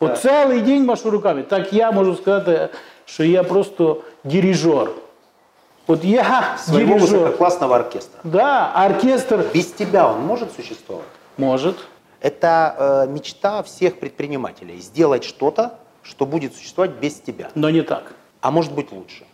[0.00, 1.42] От цілий день машу руками.
[1.42, 2.68] Так я можу сказати,
[3.04, 4.90] що я просто дирижер.
[5.86, 7.18] От я Своего дирижер.
[7.18, 8.20] высококлассного оркестра.
[8.24, 11.04] Да, а оркестр Без тебя он может существовать?
[11.38, 11.74] може.
[12.20, 14.80] Это э, мечта всех предпринимателей.
[14.80, 17.50] Сделать что-то, что будет существовать без тебя.
[17.54, 18.14] но не так.
[18.40, 19.24] А может быть лучше.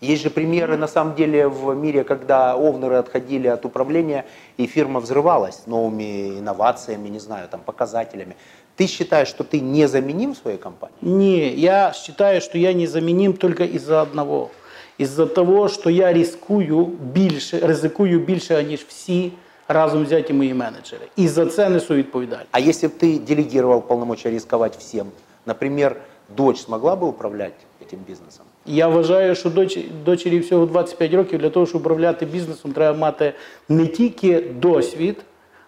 [0.00, 4.26] Есть же примеры, на самом деле, в мире, когда овнеры отходили от управления,
[4.58, 8.36] и фирма взрывалась новыми инновациями, не знаю, там, показателями.
[8.76, 10.96] Ты считаешь, что ты незаменим в своей компании?
[11.00, 14.50] Не, я считаю, что я незаменим только из-за одного.
[14.98, 19.32] Из-за того, що я ризикую більше, ризикую більше, ніж всі
[19.70, 21.02] разом взяті мої менеджери.
[21.16, 22.48] І за це несу відповідальність.
[22.52, 25.06] А если бы ты делегировал полномочия рисковать всем,
[25.46, 25.96] например,
[26.36, 28.46] дочь смогла бы управлять этим бизнесом?
[28.66, 33.32] Я вважаю, що дочі, дочері всього 25 років для того, щоб управляти бізнесом, треба мати
[33.68, 35.16] не тільки досвід,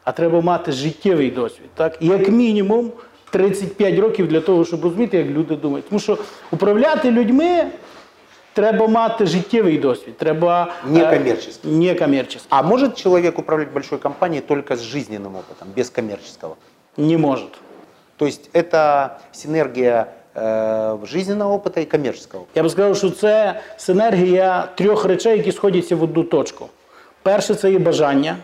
[0.05, 1.67] а треба мати життєвий досвід.
[1.75, 1.97] Так?
[2.01, 2.93] Як мінімум
[3.31, 5.89] 35 років для того, щоб розуміти, як люди думають.
[5.89, 6.19] Тому що
[6.51, 7.67] управляти людьми
[8.53, 10.17] треба мати життєвий досвід.
[10.17, 11.71] Треба Не е, коммерческий.
[11.73, 12.47] Не коммерческий.
[12.51, 16.57] А может человек управлять большой компанией только с жизненным опытом, без коммерческого?
[16.97, 17.59] Не может.
[18.17, 22.47] То есть это синергия э, жизненного опыта и коммерческого.
[22.55, 26.69] Я би сказав, що це синергія трьох речей, які сходяться в одну точку.
[27.23, 28.37] Перше це є бажання,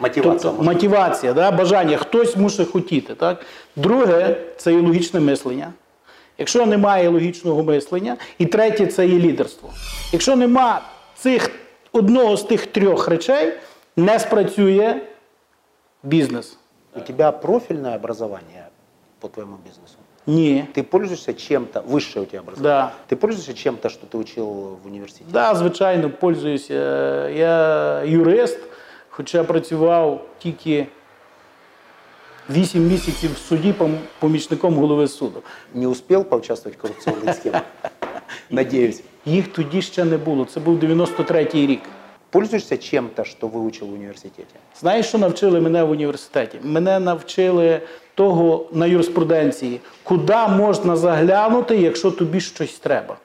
[0.00, 0.32] Мотивация.
[0.32, 0.74] тобто может.
[0.74, 1.50] мотивація, да?
[1.50, 3.14] бажання, хтось мусить хотіти.
[3.14, 3.40] Так?
[3.76, 5.72] Друге це є логічне мислення.
[6.38, 9.70] Якщо немає логічного мислення, і третє це є лідерство.
[10.12, 10.80] Якщо нема
[11.16, 11.50] цих
[11.92, 13.52] одного з тих трьох речей,
[13.96, 15.00] не спрацює
[16.02, 16.56] бізнес.
[16.96, 18.66] У тебя профильное образование
[19.20, 19.96] по твоему бизнесу?
[20.26, 20.64] Ні.
[20.74, 22.62] Ты пользуешься чем-то, высшее у тебя образование?
[22.62, 22.92] Да.
[23.08, 25.30] Ты пользуешься чем-то, что ты учил в университете?
[25.32, 26.74] Да, звичайно, пользуюся.
[26.74, 28.58] Е, Я юрист,
[29.08, 30.86] хоча працював тільки
[32.49, 33.75] 8 місяців в суді
[34.19, 35.41] помічником голови суду.
[35.73, 37.61] Не успел поучаствовать в коррупционных схемах?
[38.49, 39.03] Надеюсь.
[39.25, 40.45] Їх тоді ще не було.
[40.45, 41.81] Це був 93-й рік.
[42.29, 44.55] Пользуешься чем-то, что выучил в университете?
[44.79, 46.59] Знаєш, що навчили мене в університеті?
[46.63, 47.81] Мене навчили
[48.15, 53.17] того на юриспруденції, куди можна заглянути, якщо тобі щось треба.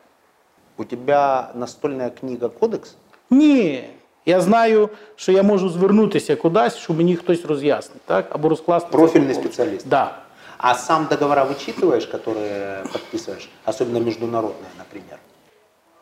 [0.76, 2.96] У тебя настольная книга «Кодекс»?
[3.30, 3.84] Ні.
[4.27, 8.25] Я знаю, що я можу звернутися кудись, щоб мені хтось роз'яснить, так?
[8.29, 8.89] Або розкласти.
[8.91, 9.53] це Профільний по полочкам.
[9.53, 9.87] спеціаліст.
[9.87, 10.11] Да.
[10.57, 13.47] А сам договора вычитываешь, которые подписываешь?
[13.65, 15.17] Особенно международные, например.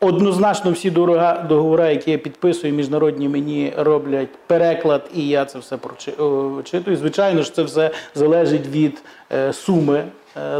[0.00, 5.76] Однозначно всі дорога- договори, які я підписую, міжнародні мені роблять переклад, і я це все
[5.76, 6.96] прочи- о, читаю.
[6.96, 10.04] Звичайно ж, це все залежить від е, суми е,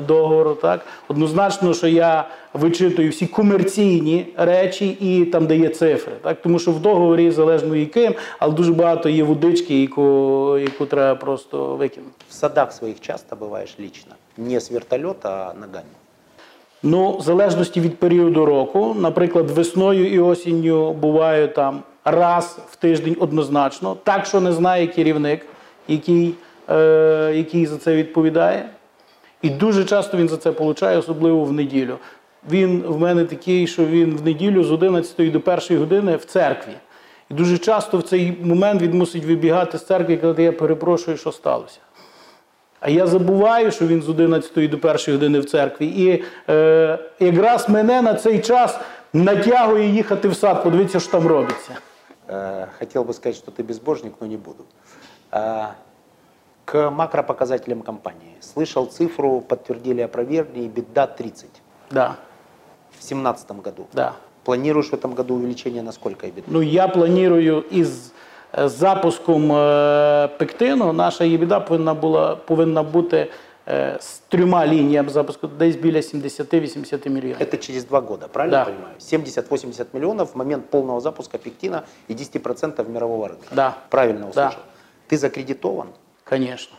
[0.08, 0.56] договору.
[0.56, 0.82] Так?
[1.08, 6.14] Однозначно, що я вичитую всі комерційні речі і там, де є цифри.
[6.22, 6.42] Так?
[6.42, 11.76] Тому що в договорі залежно яким, але дуже багато є водички, яку, яку треба просто
[11.76, 12.14] викинути.
[12.30, 14.16] В садах своих часто бываешь лично?
[14.38, 15.90] Не с вертолета, а ногами?
[16.84, 23.16] Ну, в залежності від періоду року, наприклад, весною і осінню буваю там раз в тиждень
[23.20, 25.46] однозначно, так що не знає керівник,
[25.88, 26.34] який,
[26.70, 28.70] е, який за це відповідає.
[29.43, 31.99] І дуже часто він за це получає, особливо в неділю.
[32.51, 36.73] Він в мене такий, що він в неділю з 11 до 1 години в церкві.
[37.31, 41.17] І дуже часто в цей момент він мусить вибігати з церкви і казати, я перепрошую,
[41.17, 41.79] що сталося.
[42.81, 45.87] А я забуваю, що він з 11 до 1 години в церкві.
[45.87, 48.79] І е, якраз мене на цей час
[49.13, 51.73] натягує їхати в сад, подивитися, що там робиться.
[52.29, 54.65] Э, Хотел бы сказать, что ты безбожник, но не буду.
[56.67, 58.35] А, К макропоказателям компании.
[58.41, 61.49] Слышал цифру, подтвердили, опровергли, беда 30
[61.91, 62.17] Да,
[62.91, 63.87] в 2017 году.
[63.93, 64.13] да.
[64.45, 66.45] Планируешь в этом году увеличение на сколько EBITDA?
[66.47, 68.13] Ну, я планую із
[68.59, 73.31] е, запуском е, пектину, наша єбіда повинна, була, повинна бути
[73.69, 77.37] е, з трьома лініями запуску десь біля 70-80 мільйонів.
[77.41, 78.59] Это через два года, правильно Да.
[78.59, 78.95] я понимаю?
[79.01, 83.55] 70-80 миллионов в момент полного запуска пектина и 10% мирового рынка.
[83.55, 83.75] Да.
[83.89, 84.49] Правильно Да.
[84.49, 84.59] услышал.
[85.11, 85.87] Ты закредитован?
[86.31, 86.77] Звісно.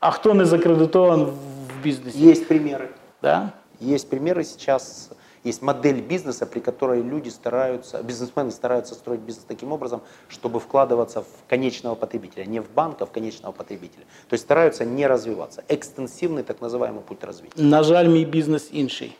[0.00, 2.30] А хто не закредитован в бізнесі?
[2.30, 2.88] Есть примеры.
[3.22, 3.52] Да?
[3.80, 5.10] Есть примеры сейчас,
[5.44, 11.20] есть модель бизнеса, при которой люди стараются, бизнесмены стараются строить бизнес таким образом, чтобы вкладываться
[11.20, 14.04] в конечного потребителя, не в банк, а в конечного потребителя.
[14.28, 15.62] То есть стараются не развиваться.
[15.68, 17.62] Экстенсивный так называемый путь развития.
[17.62, 19.16] На жаль, мій бізнес інший.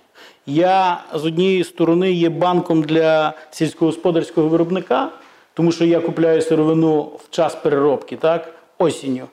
[0.47, 5.11] Я з однієї сторони є банком для сільськогосподарського виробника,
[5.55, 9.29] тому що я купляю сировину в час переробки, так, осінню.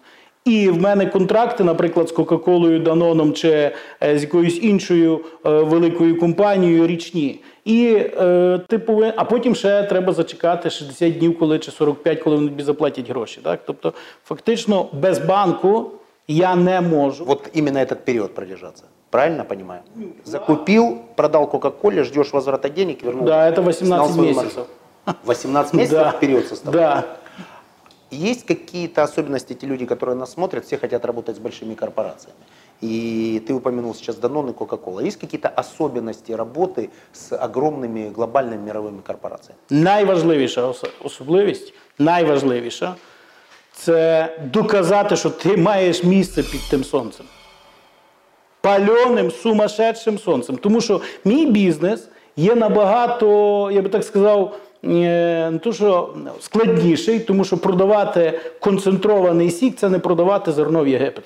[0.46, 6.18] І в мене контракти, наприклад, з Кока-Колою, Даноном чи е, з якоюсь іншою е, великою
[6.20, 7.40] компанією річні.
[7.64, 7.86] І
[8.20, 12.48] е, ти повинен, а потім ще треба зачекати 60 днів, коли чи 45, коли вони
[12.48, 13.40] тобі заплатять гроші.
[13.42, 13.60] Так?
[13.66, 13.92] Тобто,
[14.24, 15.90] фактично, без банку
[16.28, 17.24] я не можу.
[17.24, 18.84] Вот именно этот период продержаться.
[19.10, 19.80] Правильно понимаю?
[20.24, 23.24] Закупил, продал Кока-Коле, ждешь возврата денег, вернул.
[23.26, 24.66] Да, это 18 свою месяцев.
[25.26, 26.10] 18 месяцев Да.
[26.10, 27.04] вперед составляет.
[27.04, 27.04] Да
[28.13, 32.35] Есть какие-то особенности, те люди, которые нас смотрят, все хотят работать с большими корпорациями.
[32.83, 35.07] И ты упомянул сейчас Danone и Coca-Cola.
[35.07, 39.57] Есть какие-то особенности работы с огромными глобальными мировыми корпорациями?
[39.69, 42.95] Найважливіша ос- особливість, найважливіша
[43.73, 47.25] це доказати, що ти маєш місце під тим сонцем.
[48.61, 50.57] Пальоним, сумасшедшим сонцем.
[50.57, 57.19] Тому що мій бізнес є набагато, я би так сказав, е, не то, що складніший,
[57.19, 61.25] тому що продавати концентрований сік це не продавати зерно в Єгипет.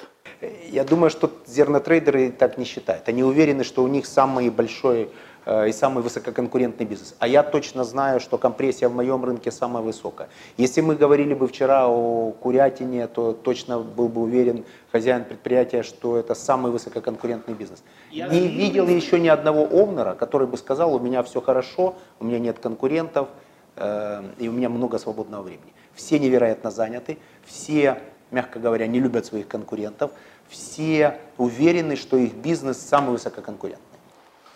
[0.70, 3.08] Я думаю, что зернотрейдеры так не считают.
[3.08, 5.10] Они уверены, что у них самый большой
[5.46, 7.16] э, и самый высококонкурентный бизнес.
[7.20, 10.28] А я точно знаю, что компрессия в моем рынке самая высокая.
[10.58, 16.18] Если мы говорили бы вчера о курятине, то точно был бы уверен хозяин предприятия, что
[16.18, 17.84] это самый высококонкурентный бизнес.
[18.12, 22.40] не видел еще ни одного овнера, который бы сказал, у меня все хорошо, у меня
[22.40, 23.49] нет конкурентов, э,
[23.80, 25.74] и у меня много свободного времени.
[25.96, 28.02] Все невероятно заняты, все,
[28.32, 30.12] мягко говоря, не любят своих конкурентов,
[30.50, 33.96] все уверены, что их бизнес самый высококонкурентный.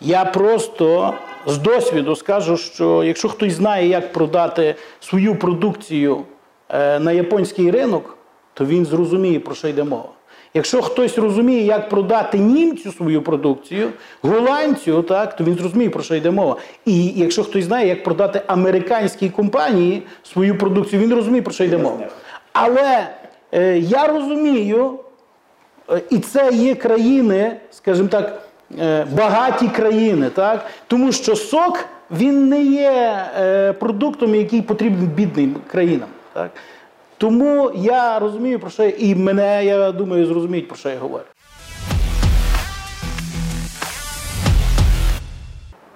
[0.00, 1.14] Я просто
[1.46, 6.24] з досвіду скажу, що якщо хтось знає, як продати свою продукцію
[6.68, 8.18] е, на японський ринок,
[8.54, 10.08] то він зрозуміє, про що йде мова.
[10.55, 13.89] Якщо хтось розуміє, як продати німцю свою продукцію,
[14.21, 16.55] голландцю, так, то він зрозуміє, про що йде мова.
[16.85, 21.77] І якщо хтось знає, як продати американській компанії свою продукцію, він розуміє, про що йде
[21.77, 22.07] мова.
[22.53, 23.07] Але
[23.53, 24.99] е, я розумію,
[25.91, 28.41] Е, І це є країни, скажімо так,
[28.79, 30.65] е, багаті країни, так?
[30.87, 36.09] тому що сок він не є е, продуктом, який потрібен бідним країнам.
[36.33, 36.51] Так?
[37.18, 41.24] Тому я розумію, про що я, і мене, я думаю, зрозуміють, про що я говорю.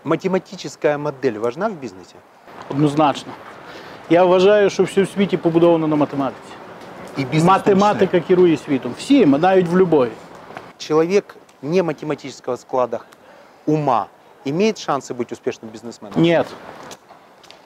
[0.04, 2.14] Математическая модель важна в бизнесе?
[2.70, 3.32] Однозначно.
[4.10, 6.52] Я вважаю, що все в світі побудовано на математиці.
[7.18, 8.94] И бизнес Математика керує світом.
[8.98, 10.10] Всім, навіть в любові.
[10.78, 13.00] Человек не математического склада
[13.66, 14.06] ума
[14.44, 16.22] имеет шансы быть успешным бизнесменом?
[16.22, 16.44] Ні.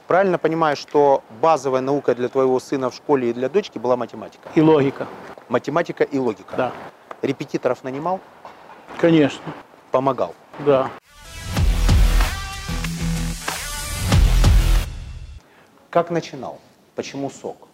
[0.06, 4.50] Правильно понимаю, что базовая наука для твоего сына в школе и для дочки была математика?
[4.54, 5.06] І логіка.
[5.48, 6.56] Математика и логика.
[6.56, 6.72] Да.
[7.22, 8.20] Репетиторов нанимал?
[9.00, 9.52] Звісно.
[9.90, 10.34] Помогал.
[10.64, 10.90] Да.
[15.90, 16.58] Как начинал?
[16.94, 17.68] Почему сок?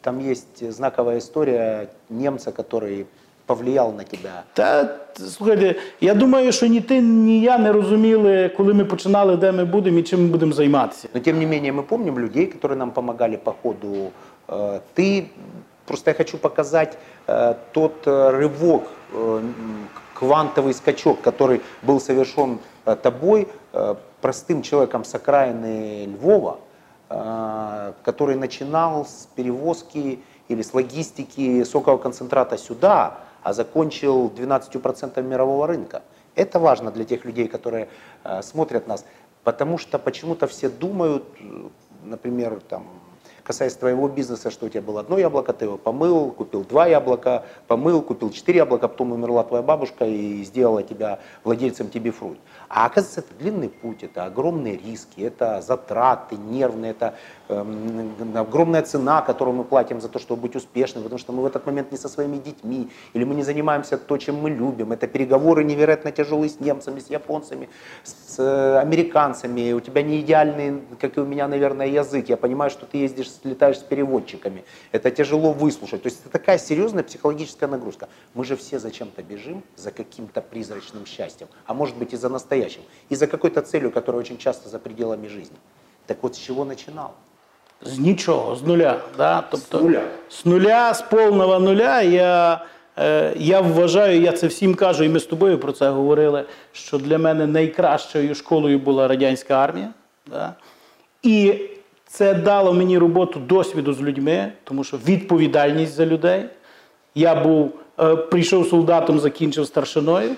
[0.00, 3.06] Там есть знаковая история немца, который
[3.46, 4.42] повлиял на тебя.
[4.52, 9.52] Та слухайте, я думаю, що ні ти, ні я не розуміли, коли ми починали, де
[9.52, 11.08] ми будемо і чим ми будемо займатися.
[11.14, 14.10] Но тем не менее мы помним людей, которые нам помогали по ходу.
[14.48, 15.24] Э, Ты,
[15.86, 18.82] просто я хочу показать э, тот э, рывок,
[19.14, 19.54] э, м,
[20.14, 26.56] квантовый скачок, который был совершен э, тобой, э, простым человеком с окраины Львова,
[27.10, 35.67] э, который начинал с перевозки или с логистики сокового концентрата сюда, а закончил 12% мирового
[35.67, 36.03] рынка.
[36.35, 37.89] Это важно для тех людей, которые
[38.23, 39.05] э, смотрят нас,
[39.43, 41.69] потому что почему-то все думают, э,
[42.03, 42.85] например, там,
[43.47, 47.45] касаясь твоего бизнеса, что у тебя было одно яблоко, ты его помыл, купил два яблока,
[47.67, 52.39] помыл, купил четыре яблока, потом умерла твоя бабушка и сделала тебя владельцем тебе фрукт.
[52.67, 57.15] А оказывается, это длинный путь, это огромные риски, это затраты нервные, это
[57.49, 61.65] огромная цена, которую мы платим за то, чтобы быть успешным, потому что мы в этот
[61.65, 64.91] момент не со своими детьми, или мы не занимаемся то, чем мы любим.
[64.91, 67.69] Это переговоры невероятно тяжелые с немцами, с японцами,
[68.03, 69.73] с э, американцами.
[69.73, 72.29] У тебя не идеальный, как и у меня, наверное, язык.
[72.29, 74.63] Я понимаю, что ты ездишь, летаешь с переводчиками.
[74.91, 76.03] Это тяжело выслушать.
[76.03, 78.09] То есть это такая серьезная психологическая нагрузка.
[78.33, 82.81] Мы же все зачем-то бежим за каким-то призрачным счастьем, а может быть и за настоящим,
[83.09, 85.57] и за какой-то целью, которая очень часто за пределами жизни.
[86.07, 87.15] Так вот, с чего начинал?
[87.81, 88.99] З нічого, з нуля.
[89.17, 89.43] Да?
[89.51, 90.01] Тобто, З нуля.
[90.29, 92.01] З нуля, з повного нуля.
[92.01, 92.61] Я,
[92.99, 96.97] е, я вважаю, я це всім кажу, і ми з тобою про це говорили, що
[96.97, 99.89] для мене найкращою школою була радянська армія.
[100.27, 100.53] Да?
[101.23, 101.53] І
[102.07, 106.45] це дало мені роботу досвіду з людьми, тому що відповідальність за людей.
[107.15, 110.29] Я був, е, прийшов солдатом, закінчив старшиною.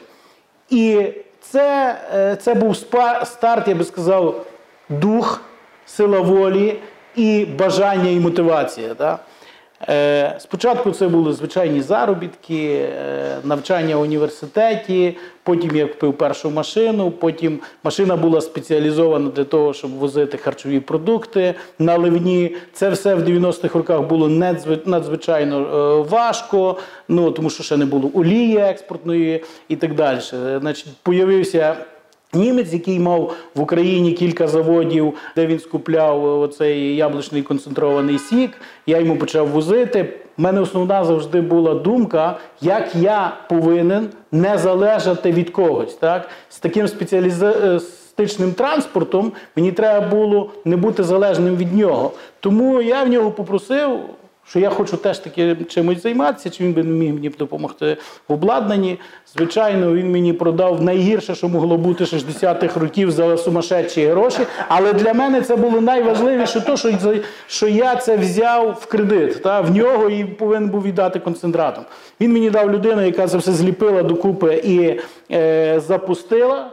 [0.69, 1.03] І
[1.41, 4.45] це, е, це був спа- старт, я би сказав,
[4.89, 5.41] дух,
[5.85, 6.79] сила волі
[7.19, 8.93] і бажання і мотивація.
[8.93, 9.19] Да?
[9.89, 17.11] Е, Спочатку це були звичайні заробітки, е, навчання в університеті, потім я купив першу машину,
[17.11, 22.55] потім машина була спеціалізована для того, щоб возити харчові продукти наливні.
[22.73, 26.77] Це все в 90-х роках було надзви- надзвичайно е, важко,
[27.07, 30.19] ну, тому що ще не було олії експортної і так далі.
[30.61, 31.75] Значить, появився
[32.33, 38.51] Німець, який мав в Україні кілька заводів, де він скупляв оцей яблучний концентрований сік,
[38.85, 40.13] я йому почав возити.
[40.37, 45.93] У мене основна завжди була думка, як я повинен не залежати від когось.
[45.93, 46.29] Так?
[46.49, 52.11] З таким спеціалістичним транспортом мені треба було не бути залежним від нього.
[52.39, 53.99] Тому я в нього попросив
[54.49, 58.99] що я хочу теж таки чимось займатися, чи він би міг мені допомогти в обладнанні.
[59.35, 64.39] Звичайно, він мені продав найгірше, що могло бути 60-х років за сумасшедші гроші.
[64.67, 66.91] Але для мене це було найважливіше, то, що,
[67.47, 71.83] що я це взяв в кредит та, в нього і повинен був віддати концентратом.
[72.21, 74.99] Він мені дав людину, яка це все зліпила докупи і
[75.31, 76.71] е, запустила.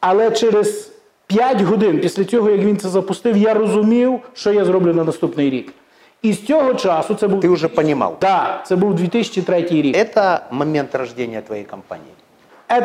[0.00, 0.92] Але через
[1.26, 5.50] 5 годин після цього, як він це запустив, я розумів, що я зроблю на наступний
[5.50, 5.72] рік.
[6.21, 8.15] І з цього часу це був Ты уже понимал.
[8.19, 9.97] Так, це був 2003 рік.
[9.97, 12.13] Это момент рождения твоей компании.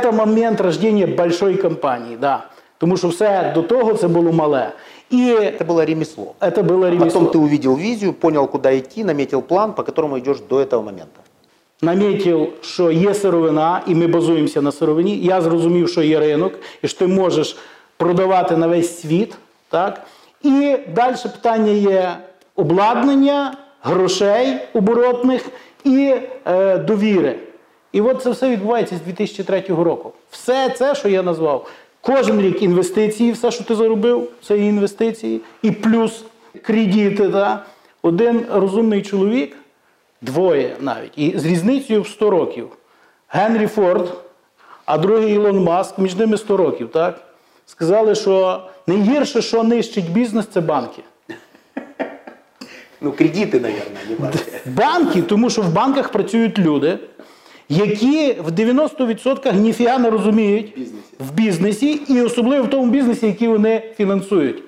[0.03, 2.45] Це момент рождення большої компанії, да.
[2.79, 4.73] Тому що все до того це було мале.
[5.11, 6.35] І Это было ремесло.
[6.41, 7.21] це було ремесло.
[7.21, 11.21] Потом ты увидел визию, понял, куда идти, наметил план, по которому идешь до этого момента.
[11.83, 15.19] Намітив, що є сировина, і ми базуємося на сировині.
[15.19, 17.57] Я зрозумів, що є ринок, і що ти можеш
[17.97, 19.35] продавати на весь світ.
[19.71, 20.01] Так?
[20.43, 22.17] І далі питання є
[22.62, 25.50] обладнання, грошей оборотних
[25.84, 27.40] і е, довіри.
[27.92, 30.12] І от це все відбувається з 2003 року.
[30.30, 31.68] Все це, що я назвав,
[32.02, 36.24] кожен рік інвестиції, все, що ти заробив, це інвестиції, і плюс
[36.62, 37.28] кредити.
[37.28, 37.66] Да?
[38.02, 39.56] Один розумний чоловік
[40.22, 41.12] Двоє навіть.
[41.16, 42.70] І з різницею в 100 років.
[43.28, 44.14] Генрі Форд,
[44.86, 47.22] а другий Ілон Маск, між ними 100 років, так?
[47.66, 51.04] Сказали, що найгірше, що нищить бізнес, це банки.
[53.02, 54.40] Ну, кредиты, наверное, не банки.
[54.66, 57.00] Банки, тому що в банках працюють люди,
[57.70, 60.78] які в 90% ніфіга не розуміють
[61.20, 64.64] в бізнесі, і особливо в тому бізнесі, який вони фінансують.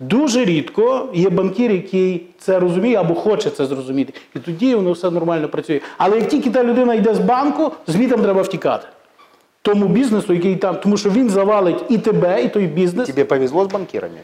[0.00, 4.12] Дуже рідко є банкір, який це розуміє або хоче це зрозуміти.
[4.36, 5.80] І тоді воно все нормально працює.
[5.98, 8.86] Але як тільки та людина йде з банку, звітом треба втікати.
[9.62, 13.08] тому бізнесу, який там, тому що він завалить і тебе, і той бізнес.
[13.08, 14.18] Тебе повезло с банкирами?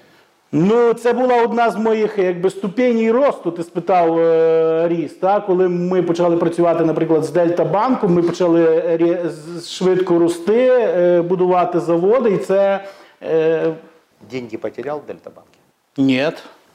[0.51, 3.51] Ну, це була одна з моїх якби ступеней росту.
[3.51, 5.19] Ти спитав е, ріст.
[5.19, 5.45] Так?
[5.45, 8.65] Коли ми почали працювати, наприклад, з Дельта банком, ми почали
[8.97, 12.83] рі- з- швидко рости, е, будувати заводи, і це
[13.23, 13.73] е,
[14.31, 15.59] Деньги потерял в Дельтабанке?
[15.97, 16.29] ні.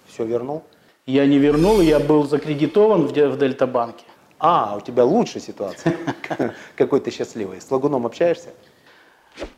[0.08, 0.60] Все вернул?
[1.06, 4.04] Я не вернул, я был закредитован в, Де- в Дельта-банке.
[4.38, 5.92] А, у тебя лучше ситуация.
[6.74, 7.56] Какой ты счастливый.
[7.58, 8.48] С Лагуном общаешься?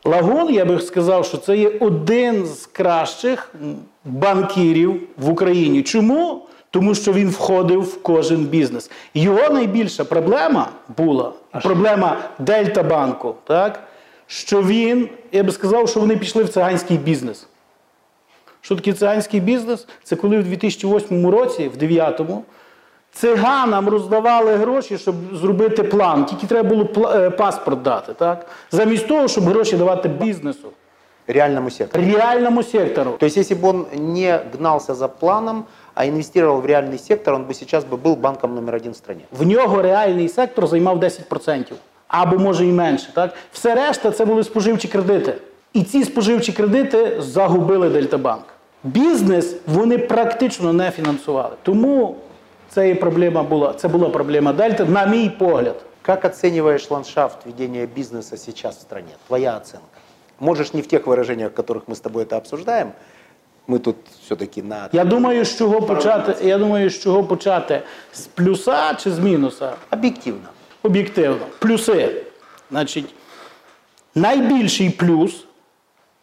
[0.05, 5.84] Лагун, я би сказав, що це є один з кращих м, банкірів в Україні.
[5.84, 6.42] Чому?
[6.72, 8.92] Тому що він входив в кожен бізнес.
[9.14, 11.32] Його найбільша проблема була
[11.62, 13.84] проблема Дельта банку, так?
[14.28, 17.48] що він, я би сказав, що вони пішли в циганський бізнес.
[18.62, 19.88] Що таке циганський бізнес?
[20.04, 22.44] Це коли в 2008 році, в 2009-му,
[23.12, 26.26] циганам роздавали гроші, щоб зробити план.
[26.26, 28.46] Тільки треба було е, паспорт дати, так?
[28.72, 30.70] Замість того, щоб гроші давати бізнесу,
[31.29, 32.05] Реальному сектору.
[32.05, 33.17] реальному сектору.
[33.19, 35.65] То есть, если бы он не гнался за планом,
[35.95, 39.23] а инвестировал в реальный сектор, он бы сейчас бы был банком номер один в стране.
[39.33, 41.73] В нього реальний сектор займав 10%.
[42.09, 43.13] Або може і менше.
[43.15, 43.35] Так?
[43.53, 45.35] Все решта це були споживчі кредити.
[45.73, 48.45] І ці споживчі кредити загубили Дельтабанк.
[48.85, 51.55] Бізнес вони практично не фінансували.
[51.63, 52.17] Тому
[52.69, 53.73] це і проблема була.
[53.73, 55.77] Це була проблема Дельта, на мій погляд.
[56.03, 59.09] Как оцениваешь ландшафт ведения бизнеса сейчас в стране?
[59.27, 59.87] Твоя оценка.
[60.41, 62.93] Можешь не в тех выражениях, в которых мы с тобой это обсуждаем.
[63.67, 64.89] Мы тут все-таки на...
[64.93, 66.47] Я думаю, з чого почати.
[66.47, 67.83] Я думаю, з чого почати
[68.13, 69.73] з плюса чи з мінуса.
[69.91, 70.49] Объективно.
[70.83, 71.47] Об'єктивно.
[71.59, 72.23] Плюси.
[72.71, 73.15] Значить,
[74.15, 75.45] найбільший плюс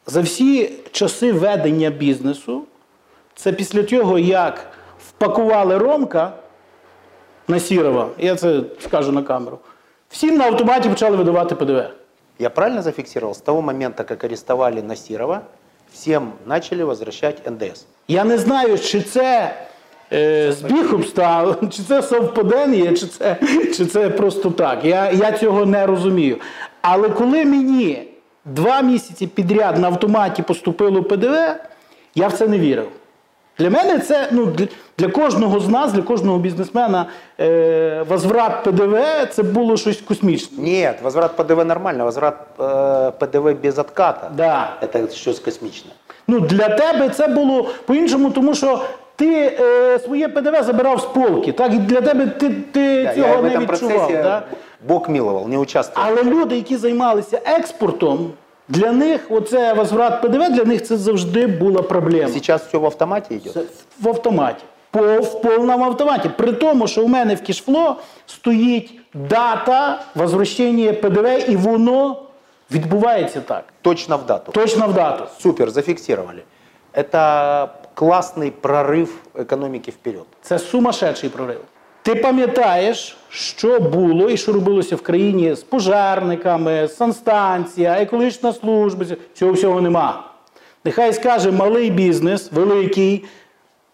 [0.06, 2.64] за всі часи ведення бізнесу
[3.36, 4.72] це після того, як
[5.08, 6.34] впакували Ромка
[7.48, 9.60] на Сірова, я це скажу на камеру,
[10.10, 11.84] всім на автоматі почали видавати ПДВ.
[12.39, 13.35] Я правильно зафиксировал?
[13.35, 15.45] С того момента, как арестовали Насирова,
[15.93, 17.87] всем начали возвращать НДС.
[18.09, 19.55] Я не знаю, чи це
[20.13, 23.37] е, збіг обставин, чи це совпадення, чи це,
[23.77, 24.85] чи це просто так.
[24.85, 26.39] Я, я цього не розумію.
[26.83, 28.09] Але коли мені
[28.45, 31.37] два місяці підряд на автоматі поступило ПДВ,
[32.15, 32.89] я в це не вірив.
[33.60, 37.06] Для мене це ну, для, для кожного з нас, для кожного бізнесмена,
[37.40, 38.98] е, возврат ПДВ
[39.32, 40.64] це було щось космічне.
[40.64, 44.32] Нет, возврат ПДВ нормально, возврат э, ПДВ без отката.
[44.38, 44.74] Да.
[44.82, 45.94] Это что-то космичное.
[46.28, 48.80] Ну, для тебе це було по-іншому, тому що
[49.16, 51.52] ти е, своє ПДВ забирав з полки.
[51.52, 51.74] Так?
[51.74, 53.98] І для тебе ти, ти Да, цього я в не этом відчував.
[53.98, 54.44] процессе Так?
[54.88, 56.12] Бог миловал, не участвовал.
[56.12, 58.32] Але люди, які займалися експортом,
[58.68, 62.34] для них оце возврат ПДВ, для них це завжди була проблема.
[62.34, 63.54] Сейчас все в автомате идет.
[63.54, 63.62] Це
[64.02, 64.64] в автоматі.
[64.92, 66.30] По, в повному автоматі.
[66.38, 67.96] При тому, що у мене в кішфло
[68.26, 72.24] стоїть дата возвращення ПДВ, і воно
[72.72, 73.64] відбувається так.
[73.82, 74.52] Точно в дату.
[74.52, 75.24] Точно в дату.
[75.40, 76.44] Супер, зафиксировали.
[76.94, 80.26] Это классный прорыв экономики вперед.
[80.42, 81.62] Це сумасшедший прорив.
[82.07, 89.05] Ти пам'ятаєш, що було і що робилося в країні з пожарниками, санстанція, екологічна служба.
[89.35, 90.25] Цього всього нема.
[90.85, 93.25] Нехай скаже малий бізнес, великий,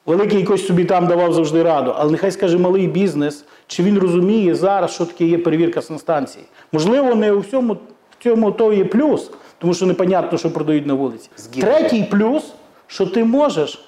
[0.06, 4.54] великий якось собі там давав завжди раду, але нехай скаже малий бізнес, чи він розуміє
[4.54, 6.44] зараз, що таке є перевірка санстанції.
[6.72, 7.74] Можливо, не у всьому
[8.18, 11.30] в цьому то є плюс, тому що непонятно, що продають на вулиці.
[11.36, 11.70] Згідно.
[11.70, 12.44] Третій плюс,
[12.86, 13.84] що ти можеш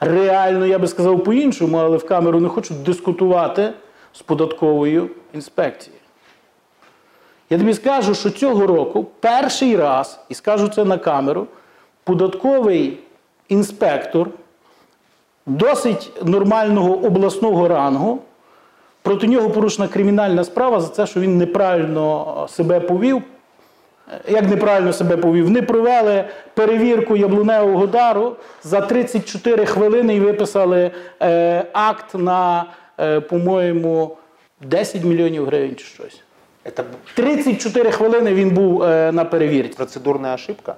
[0.00, 3.72] реально, я би сказав по-іншому, але в камеру не хочу дискутувати
[4.12, 6.02] з податковою інспекцією.
[7.50, 11.46] Я тобі скажу, що цього року перший раз, і скажу це на камеру,
[12.04, 12.98] податковий
[13.48, 14.30] інспектор
[15.46, 18.18] досить нормального обласного рангу.
[19.02, 23.22] Проти нього порушена кримінальна справа за те, що він неправильно себе повів
[24.11, 25.49] Е, Як неправильно себе повів?
[25.49, 30.91] Не провели перевірку яблуневого дару за 34 хвилини і виписали
[31.21, 32.65] е, акт на,
[32.99, 34.17] е, по-моєму,
[34.61, 36.21] 10 мільйонів гривень чи щось.
[36.65, 36.83] Это
[37.13, 39.73] 34 хвилини він був е, на перевірці.
[39.77, 40.75] процедурная ошибка?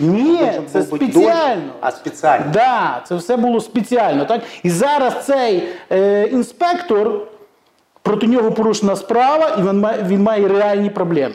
[0.00, 1.54] Ні, Должен це был быть спеціально.
[1.62, 1.72] дольше.
[1.80, 2.44] А, специально.
[2.52, 4.24] Да, це все було спеціально.
[4.24, 4.40] Так?
[4.62, 5.62] І зараз цей
[5.92, 7.20] е, інспектор,
[8.02, 11.34] проти нього порушена справа, і він має, він має реальні проблеми.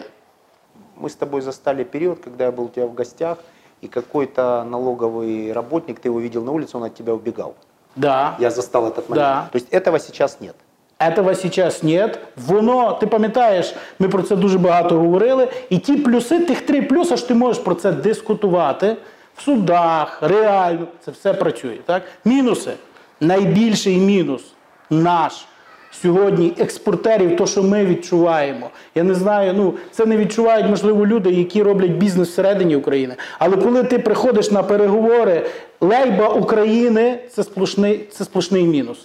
[0.97, 3.37] Мы с тобой застали период, когда я был у тебя в гостях,
[3.81, 7.55] и какой-то налоговый работник, ты его видел на улице, он от тебя убегал.
[7.95, 8.35] Да.
[8.39, 9.27] Я застал этот момент.
[9.27, 9.49] Да.
[9.51, 10.55] То есть этого сейчас нет.
[10.99, 12.19] Этого сейчас нет.
[12.37, 15.47] Воно, ти пам'ятаєш, ми про це дуже багато говорили.
[15.69, 18.97] І ті плюси, тих три плюси, що ти можеш про це дискутувати
[19.35, 21.77] в судах, реально, це все працює.
[21.85, 22.03] Так?
[22.25, 22.73] Мінуси.
[23.19, 24.43] Найбільший мінус
[24.89, 25.45] наш
[26.02, 28.70] Сьогодні експортерів, то, що ми відчуваємо.
[28.94, 33.14] Я не знаю, ну це не відчувають, можливо, люди, які роблять бізнес всередині України.
[33.38, 35.46] Але коли ти приходиш на переговори,
[35.80, 38.98] лейба України це сплошний, це сплошний мінус.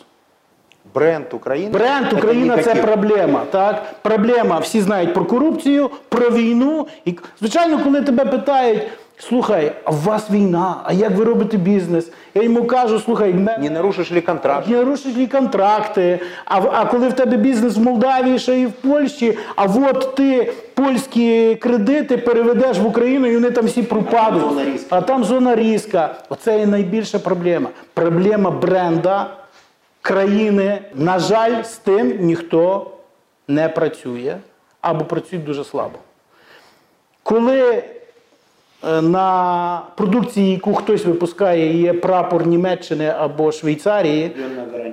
[0.93, 1.71] Бренд Украины.
[1.71, 3.41] Бренд Україна це проблема.
[3.51, 3.83] Так?
[4.01, 6.87] Проблема, всі знають про корупцію, про війну.
[7.05, 8.81] І, звичайно, коли тебе питають,
[9.17, 12.11] слухай, а у вас війна, а як ви робите бізнес?
[12.35, 14.67] Я йому кажу, слухай, мене Не нарушишь ли контракт?
[14.67, 18.71] не нарушиш ли контракти, а, а коли в тебе бізнес в Молдавії, ще і в
[18.71, 24.43] Польщі, а от ти польські кредити переведеш в Україну і вони там всі пропадуть.
[24.49, 24.95] А там зона риска.
[24.97, 26.15] А там зона риска.
[26.29, 27.69] Оце є найбільша проблема.
[27.93, 29.27] Проблема бренда
[30.03, 30.81] країни.
[30.95, 32.91] На жаль, з тим ніхто
[33.47, 34.37] не працює
[34.81, 35.99] або працюють дуже слабо.
[37.23, 37.83] Коли
[38.83, 44.31] е, на продукції, яку хтось випускає, є прапор Німеччини або Швейцарії,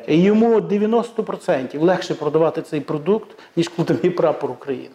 [0.06, 4.94] йому 90% легше продавати цей продукт, ніж коли там є прапор України.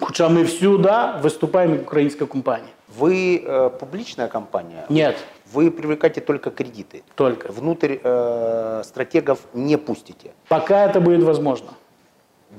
[0.00, 0.92] Хоча ми всюди
[1.22, 2.68] виступаємо як українська компанія.
[3.00, 4.84] Вы э, публичная компания?
[4.88, 5.12] Ні,
[5.52, 7.02] Вы привлекаете только кредиты.
[7.14, 7.52] только.
[7.52, 10.32] Внутрь э, стратегов не пустите.
[10.48, 11.68] Пока это будет возможно.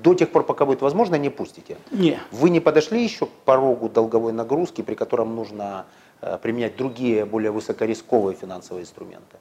[0.04, 1.78] До тех пор, пока будет возможно, не пустите.
[1.92, 2.18] Ні.
[2.32, 5.86] Вы не подошли еще к порогу долговой нагрузки, при котором нужно
[6.22, 9.38] э, применять другие, более высокорисковые финансовые инструменты?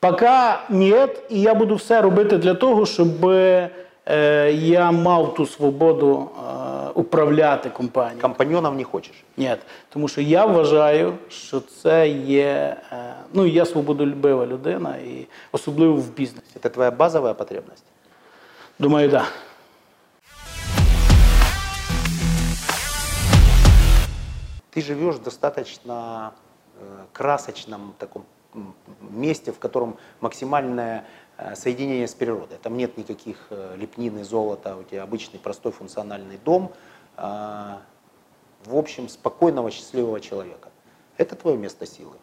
[0.00, 3.08] Пока нет, і я буду все робити для того, щоб
[4.53, 8.21] я мав ту свободу е, управляти компанією.
[8.21, 9.23] Компаньонов не хочешь?
[9.37, 9.55] Ні,
[9.89, 12.77] тому що я вважаю, що це є.
[12.91, 16.47] е, Ну, я свободолюбива людина, і особливо в бізнесі.
[16.61, 17.83] Это твоя базовая потребность?
[18.79, 19.21] Думаю, так.
[19.21, 19.27] Да.
[24.73, 26.31] Ты живешь в достаточно
[26.79, 28.23] э, красочном таком
[28.55, 28.73] м,
[29.11, 31.24] месте, в котором максимальное э,
[31.55, 32.57] соединение с природой.
[32.61, 36.71] Там нет никаких э, лепнин и золота, у тебя обычный простой функциональный дом,
[37.17, 37.79] а,
[38.65, 40.69] в общем, спокойного, счастливого человека.
[41.17, 42.15] Это твое место силы.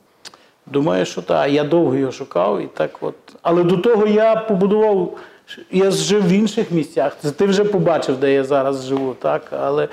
[0.66, 1.50] Думаю, що так.
[1.50, 3.14] Я довго його шукав, і так от.
[3.42, 5.18] Але до того я побудував.
[5.70, 7.16] Я жив в інших місцях.
[7.22, 9.52] Це Ти вже побачив, де я зараз живу, так?
[9.52, 9.88] Але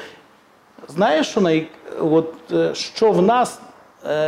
[0.87, 1.67] знаєш, що, най...
[1.99, 3.61] от, е, що в нас, е,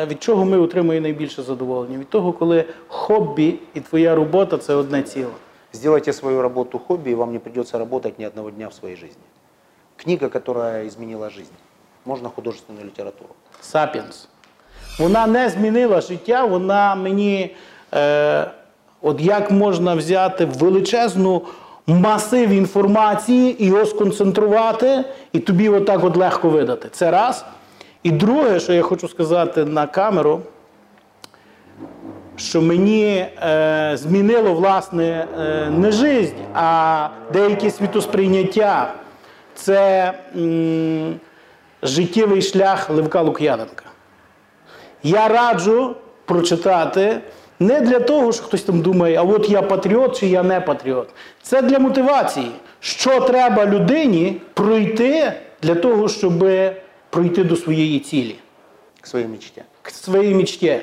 [0.06, 1.98] від чого ми отримуємо найбільше задоволення?
[1.98, 5.30] Від того, коли хобі і твоя робота це одне ціле.
[5.72, 9.22] Сделайте свою работу хобби, и вам не придется работать ни одного дня в своей жизни.
[9.96, 11.52] Книга, которая изменила жизнь.
[12.04, 13.30] Можно художественную литературу.
[13.60, 14.28] Сапіенс.
[14.98, 17.56] Вона не змінила життя, вона мені.
[17.94, 18.50] Е,
[19.02, 21.42] от як можна взяти величезну
[21.86, 26.88] масив інформації і його сконцентрувати, і тобі отак от легко видати.
[26.92, 27.44] Це раз.
[28.02, 30.40] І друге, що я хочу сказати на камеру,
[32.36, 38.94] що мені е, змінило власне е, не жизнь, а деяке світосприйняття.
[39.54, 41.20] Це м,
[41.82, 43.84] життєвий шлях Левка Лук'яненка.
[45.02, 45.94] Я раджу
[46.24, 47.20] прочитати
[47.60, 51.08] не для того, що хтось там думає, а от я патріот чи я не патріот.
[51.42, 52.50] Це для мотивації.
[52.80, 55.32] Що треба людині пройти
[55.62, 56.44] для того, щоб
[57.12, 58.36] пройти до своєї цілі
[59.00, 59.62] К своей мечте.
[59.82, 60.80] к своїй мічті.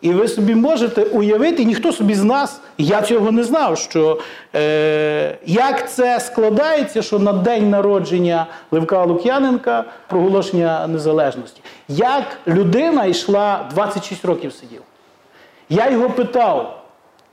[0.00, 4.20] І ви собі можете уявити, ніхто собі з нас, я цього не знав, що
[4.54, 11.60] е, як це складається, що на день народження Левка Лук'яненка проголошення незалежності.
[11.88, 14.82] Як людина йшла 26 років сидів.
[15.68, 16.84] Я його питав,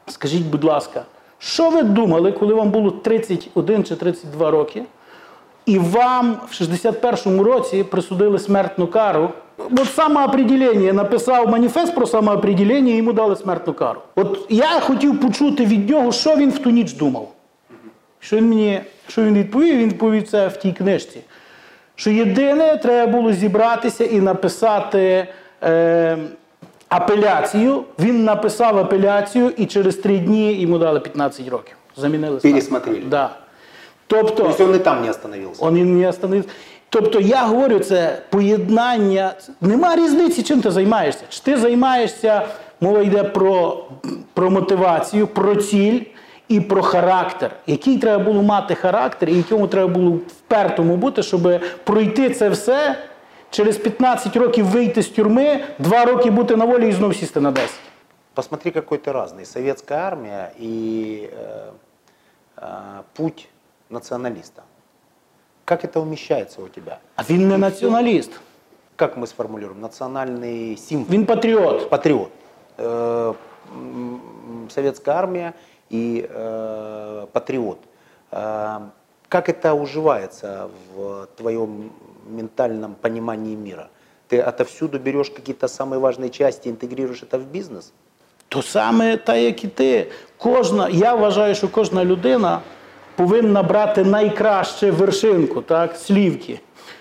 [0.07, 1.05] скажіть, будь ласка,
[1.39, 4.83] що ви думали, коли вам було 31 чи 32 роки?
[5.65, 9.29] І вам в 61-му році присудили смертну кару.
[9.57, 14.01] От самоопределення написав маніфест про самоопределення, і йому дали смертну кару.
[14.15, 17.31] От я хотів почути від нього, що він в ту ніч думав.
[18.19, 19.77] Що він мені, що він відповів?
[19.77, 21.19] Він відповів це в тій книжці.
[21.95, 25.27] Що єдине, треба було зібратися і написати
[25.63, 26.17] е,
[26.89, 27.83] апеляцію.
[27.99, 31.75] Він написав апеляцію, і через три дні йому дали 15 років.
[31.95, 32.53] Замінили кару.
[33.09, 33.29] Да.
[34.06, 35.64] Тобто, То есть он и там не остановился.
[35.64, 36.48] он і не остановився.
[36.88, 39.34] Тобто я говорю, це поєднання.
[39.60, 41.24] Нема різниці, чим ти займаєшся.
[41.28, 42.42] Чи ти займаєшся,
[42.80, 43.84] мова йде про,
[44.34, 46.00] про мотивацію, про ціль
[46.48, 47.50] і про характер.
[47.66, 52.96] Який треба було мати характер, і якому треба було впертому бути, щоб пройти це все,
[53.50, 57.50] через 15 років вийти з тюрми, 2 роки бути на волі і знов сісти на
[57.50, 57.70] 10.
[58.34, 59.44] Посмотри, какой ты разный.
[59.44, 61.70] Советская армия и э,
[62.56, 62.66] э,
[63.12, 63.48] путь
[63.90, 64.62] националиста.
[65.64, 66.98] Как это умещается у тебя?
[67.16, 68.30] А він не націоналіст,
[68.96, 69.80] Как мы сформулируем?
[69.80, 71.06] Национальный символ.
[71.10, 71.90] він патріот.
[71.90, 72.28] Патриот.
[72.78, 73.34] Э,
[73.76, 74.20] м,
[74.70, 75.52] Советская армия
[75.92, 77.78] и э, патриот.
[78.32, 78.80] Э,
[79.28, 81.90] Как это уживается в твоем
[82.30, 83.88] ментальном понимании мира?
[84.28, 87.92] Ты отовсюду берешь какие-то самые важные части, интегрируешь это в бизнес?
[88.48, 90.06] То саме та, як і ти.
[90.36, 92.60] Кожна, я вважаю, що кожна людина
[93.16, 96.60] повинна брати найкраще вершинку, так, слівки.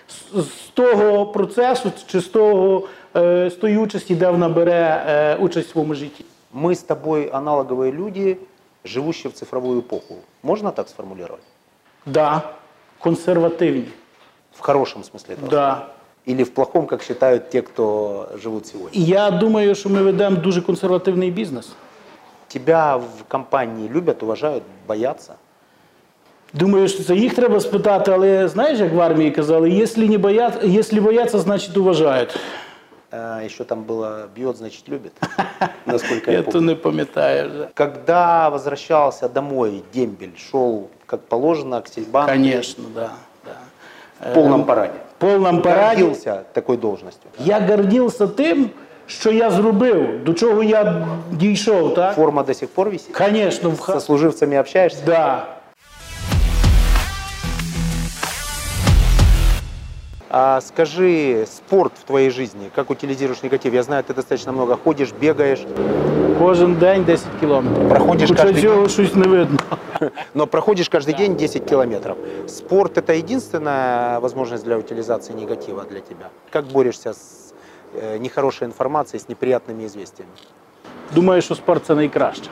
[0.09, 5.35] З, з того процесу чи з, того, е, з тої участі, де вона бере е,
[5.35, 6.25] участь в своєму житті.
[6.53, 8.39] Мы с тобой аналоговые люди,
[8.83, 10.15] живущие в цифровую эпоху.
[10.43, 11.43] Можно так сформулировать?
[12.05, 12.41] Да,
[12.99, 13.87] консервативні.
[14.55, 15.49] В хорошем смысле этого?
[15.49, 15.87] Да.
[16.25, 18.89] Или в плохом, как считают те, кто живут сегодня?
[18.93, 21.69] І я думаю, що ми ведемо дуже консервативний бізнес.
[22.47, 25.35] Тебя в компании любят, уважают, боятся?
[26.53, 30.59] Думаю, що це їх треба спитати, але знаєш, як в армії казали, якщо не бояться,
[30.63, 32.37] якщо бояться, значить уважають.
[33.11, 35.11] Э, Еще там было «бьет, значит любит»,
[35.85, 36.67] насколько я Я то помню.
[36.67, 37.67] не пам'ятаю вже.
[37.73, 43.09] Когда возвращался домой, дембель шел как положено к Сельбанку Конечно, да.
[43.45, 44.31] да.
[44.31, 44.93] в полном параде.
[45.17, 46.01] В повному параді.
[46.03, 47.29] Гордился такой должностью.
[47.39, 48.69] Я гордився тим,
[49.07, 52.15] що я зробив, до чого я дійшов, так?
[52.15, 53.17] Форма до сих пор висит?
[53.31, 53.99] Звісно, в Со ха...
[53.99, 55.01] служивцами общаешься?
[55.05, 55.45] да.
[60.33, 63.73] А скажи, спорт в твоей жизни, как утилизируешь негатив?
[63.73, 65.65] Я знаю, ты достаточно много ходишь, бегаешь,
[66.39, 67.89] Кожен день 10 кілометрів.
[67.89, 69.57] Проходиш Хоча кожен цього щось не видно.
[70.33, 72.17] но проходишь каждый день 10 километров.
[72.47, 76.29] Спорт – это единственная возможность для утилизации негатива для тебя?
[76.49, 77.53] Как борешься с
[77.93, 80.31] э, нехорошей информацией, с неприятными известиями?
[81.15, 82.49] Думаю, що спорт це найкраще,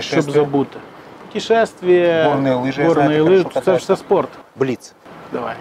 [0.00, 0.78] щоб забути.
[1.26, 3.94] Путешествие, Горні лижі, я горні знаю, ти лижі, хорошо це катаєшся.
[3.94, 4.28] все спорт.
[4.56, 4.92] Блиц.
[5.32, 5.56] Давай.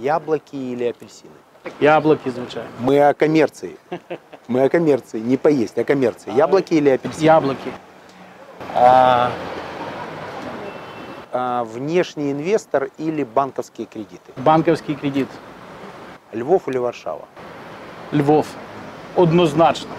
[0.00, 1.32] Яблоки или апельсины?
[1.80, 2.70] Яблуки, звичайно.
[2.78, 3.76] Мы о коммерции.
[4.46, 5.18] Мы о коммерции.
[5.18, 6.32] Не поесть, о коммерции.
[6.32, 7.24] Яблоки или апельсины?
[7.24, 7.72] Яблуки.
[8.74, 9.32] А,
[11.32, 14.32] а, внешний инвестор или банковские кредиты?
[14.36, 15.28] Банківський кредит.
[16.32, 17.26] Львов или Варшава?
[18.12, 18.46] Львов.
[19.16, 19.90] Однозначно.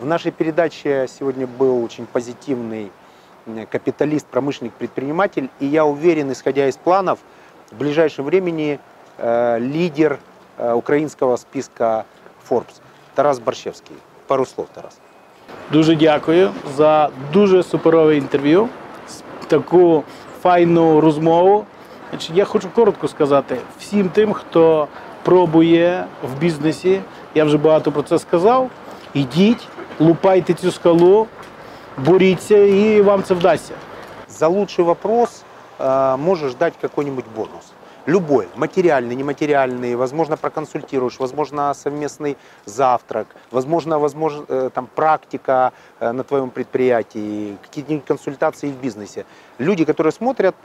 [0.00, 2.90] В нашей передаче сегодня был очень позитивный
[3.70, 5.48] капиталист, промышленник, предприниматель.
[5.60, 7.20] И я уверен, исходя из планов,
[7.70, 8.80] в ближайшем времени
[9.18, 10.18] лидер
[10.58, 12.06] э, украинского списка
[12.48, 12.80] Forbes
[13.14, 13.96] Тарас Борщевский.
[14.26, 14.98] Пару слов, Тарас.
[15.70, 18.68] Дуже дякую за дуже суперове інтерв'ю,
[19.48, 20.04] таку
[20.42, 21.66] файну розмову.
[22.34, 24.88] Я хочу коротко сказати всім тим, хто
[25.22, 27.00] пробує в бізнесі.
[27.34, 28.70] Я вже багато про це сказав.
[29.14, 29.68] Ідіть,
[30.00, 31.26] лупайте цю скалу,
[31.98, 33.74] боріться, і вам це вдасться.
[34.28, 35.42] За лучший вопрос
[35.78, 37.71] э, можешь дать какой-нибудь бонус.
[38.05, 46.23] Любой, материальный, нематериальный, возможно, проконсультируешь, возможно, совместный завтрак, возможно, возможно э, там, практика э, на
[46.23, 49.25] твоем предприятии, какие-нибудь консультации в бизнесе.
[49.59, 50.55] Люди, которые смотрят,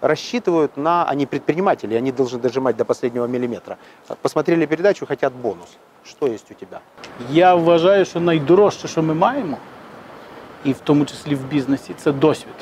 [0.00, 3.78] рассчитывают на, они предприниматели, они должны дожимать до последнего миллиметра.
[4.22, 5.68] Посмотрели передачу, хотят бонус.
[6.04, 6.80] Что есть у тебя?
[7.30, 9.58] Я вважаю, що найдорожче, що ми маємо,
[10.64, 12.54] і в тому числі в бізнесі, це досвід.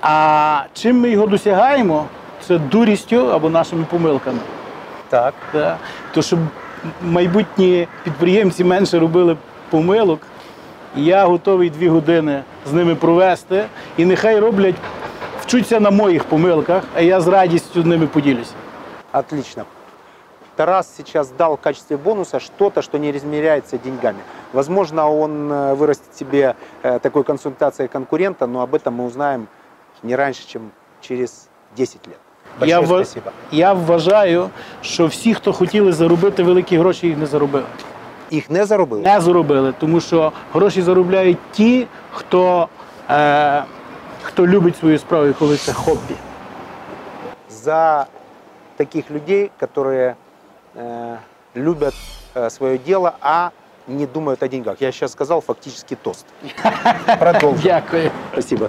[0.00, 2.06] А чим ми його досягаємо,
[2.40, 4.38] це дурістю або нашими помилками.
[5.08, 5.34] Так.
[5.52, 5.76] Да.
[6.14, 6.38] То, щоб
[7.02, 9.36] майбутні підприємці менше робили
[9.70, 10.20] помилок,
[10.96, 13.64] я готовий дві години з ними провести.
[13.96, 14.74] І нехай роблять,
[15.42, 18.52] вчуться на моїх помилках, а я з радістю з ними поділюся.
[19.12, 19.64] Отлично.
[20.56, 24.20] Тарас сейчас дал в качестве бонуса что-то, что не измеряется деньгами.
[24.52, 29.48] Возможно, он э, вырастет себе э, такой консультацией конкурента, но об этом мы узнаем
[30.02, 30.70] не раньше, чем
[31.00, 32.18] через 10 лет.
[32.60, 33.30] Большое Я, ва- спасибо.
[33.50, 34.50] я вважаю,
[34.82, 37.64] що всі, хто хотіли заробити великі гроші, їх не заробили.
[38.32, 39.02] Их не заробили?
[39.02, 42.68] Не заробили, тому що гроші заробляють ті, хто,
[43.10, 43.64] е,
[44.22, 46.14] хто любить свою справу і коли це хобі.
[47.50, 48.06] За
[48.76, 50.14] таких людей, которые
[50.76, 51.16] э,
[51.54, 51.94] любят
[52.34, 53.50] э, свое дело, а
[53.88, 54.80] не думают о деньгах.
[54.80, 56.26] Я сейчас сказал фактически тост.
[57.18, 57.60] Продолжим.
[57.62, 58.10] Дякую.
[58.32, 58.68] Спасибо.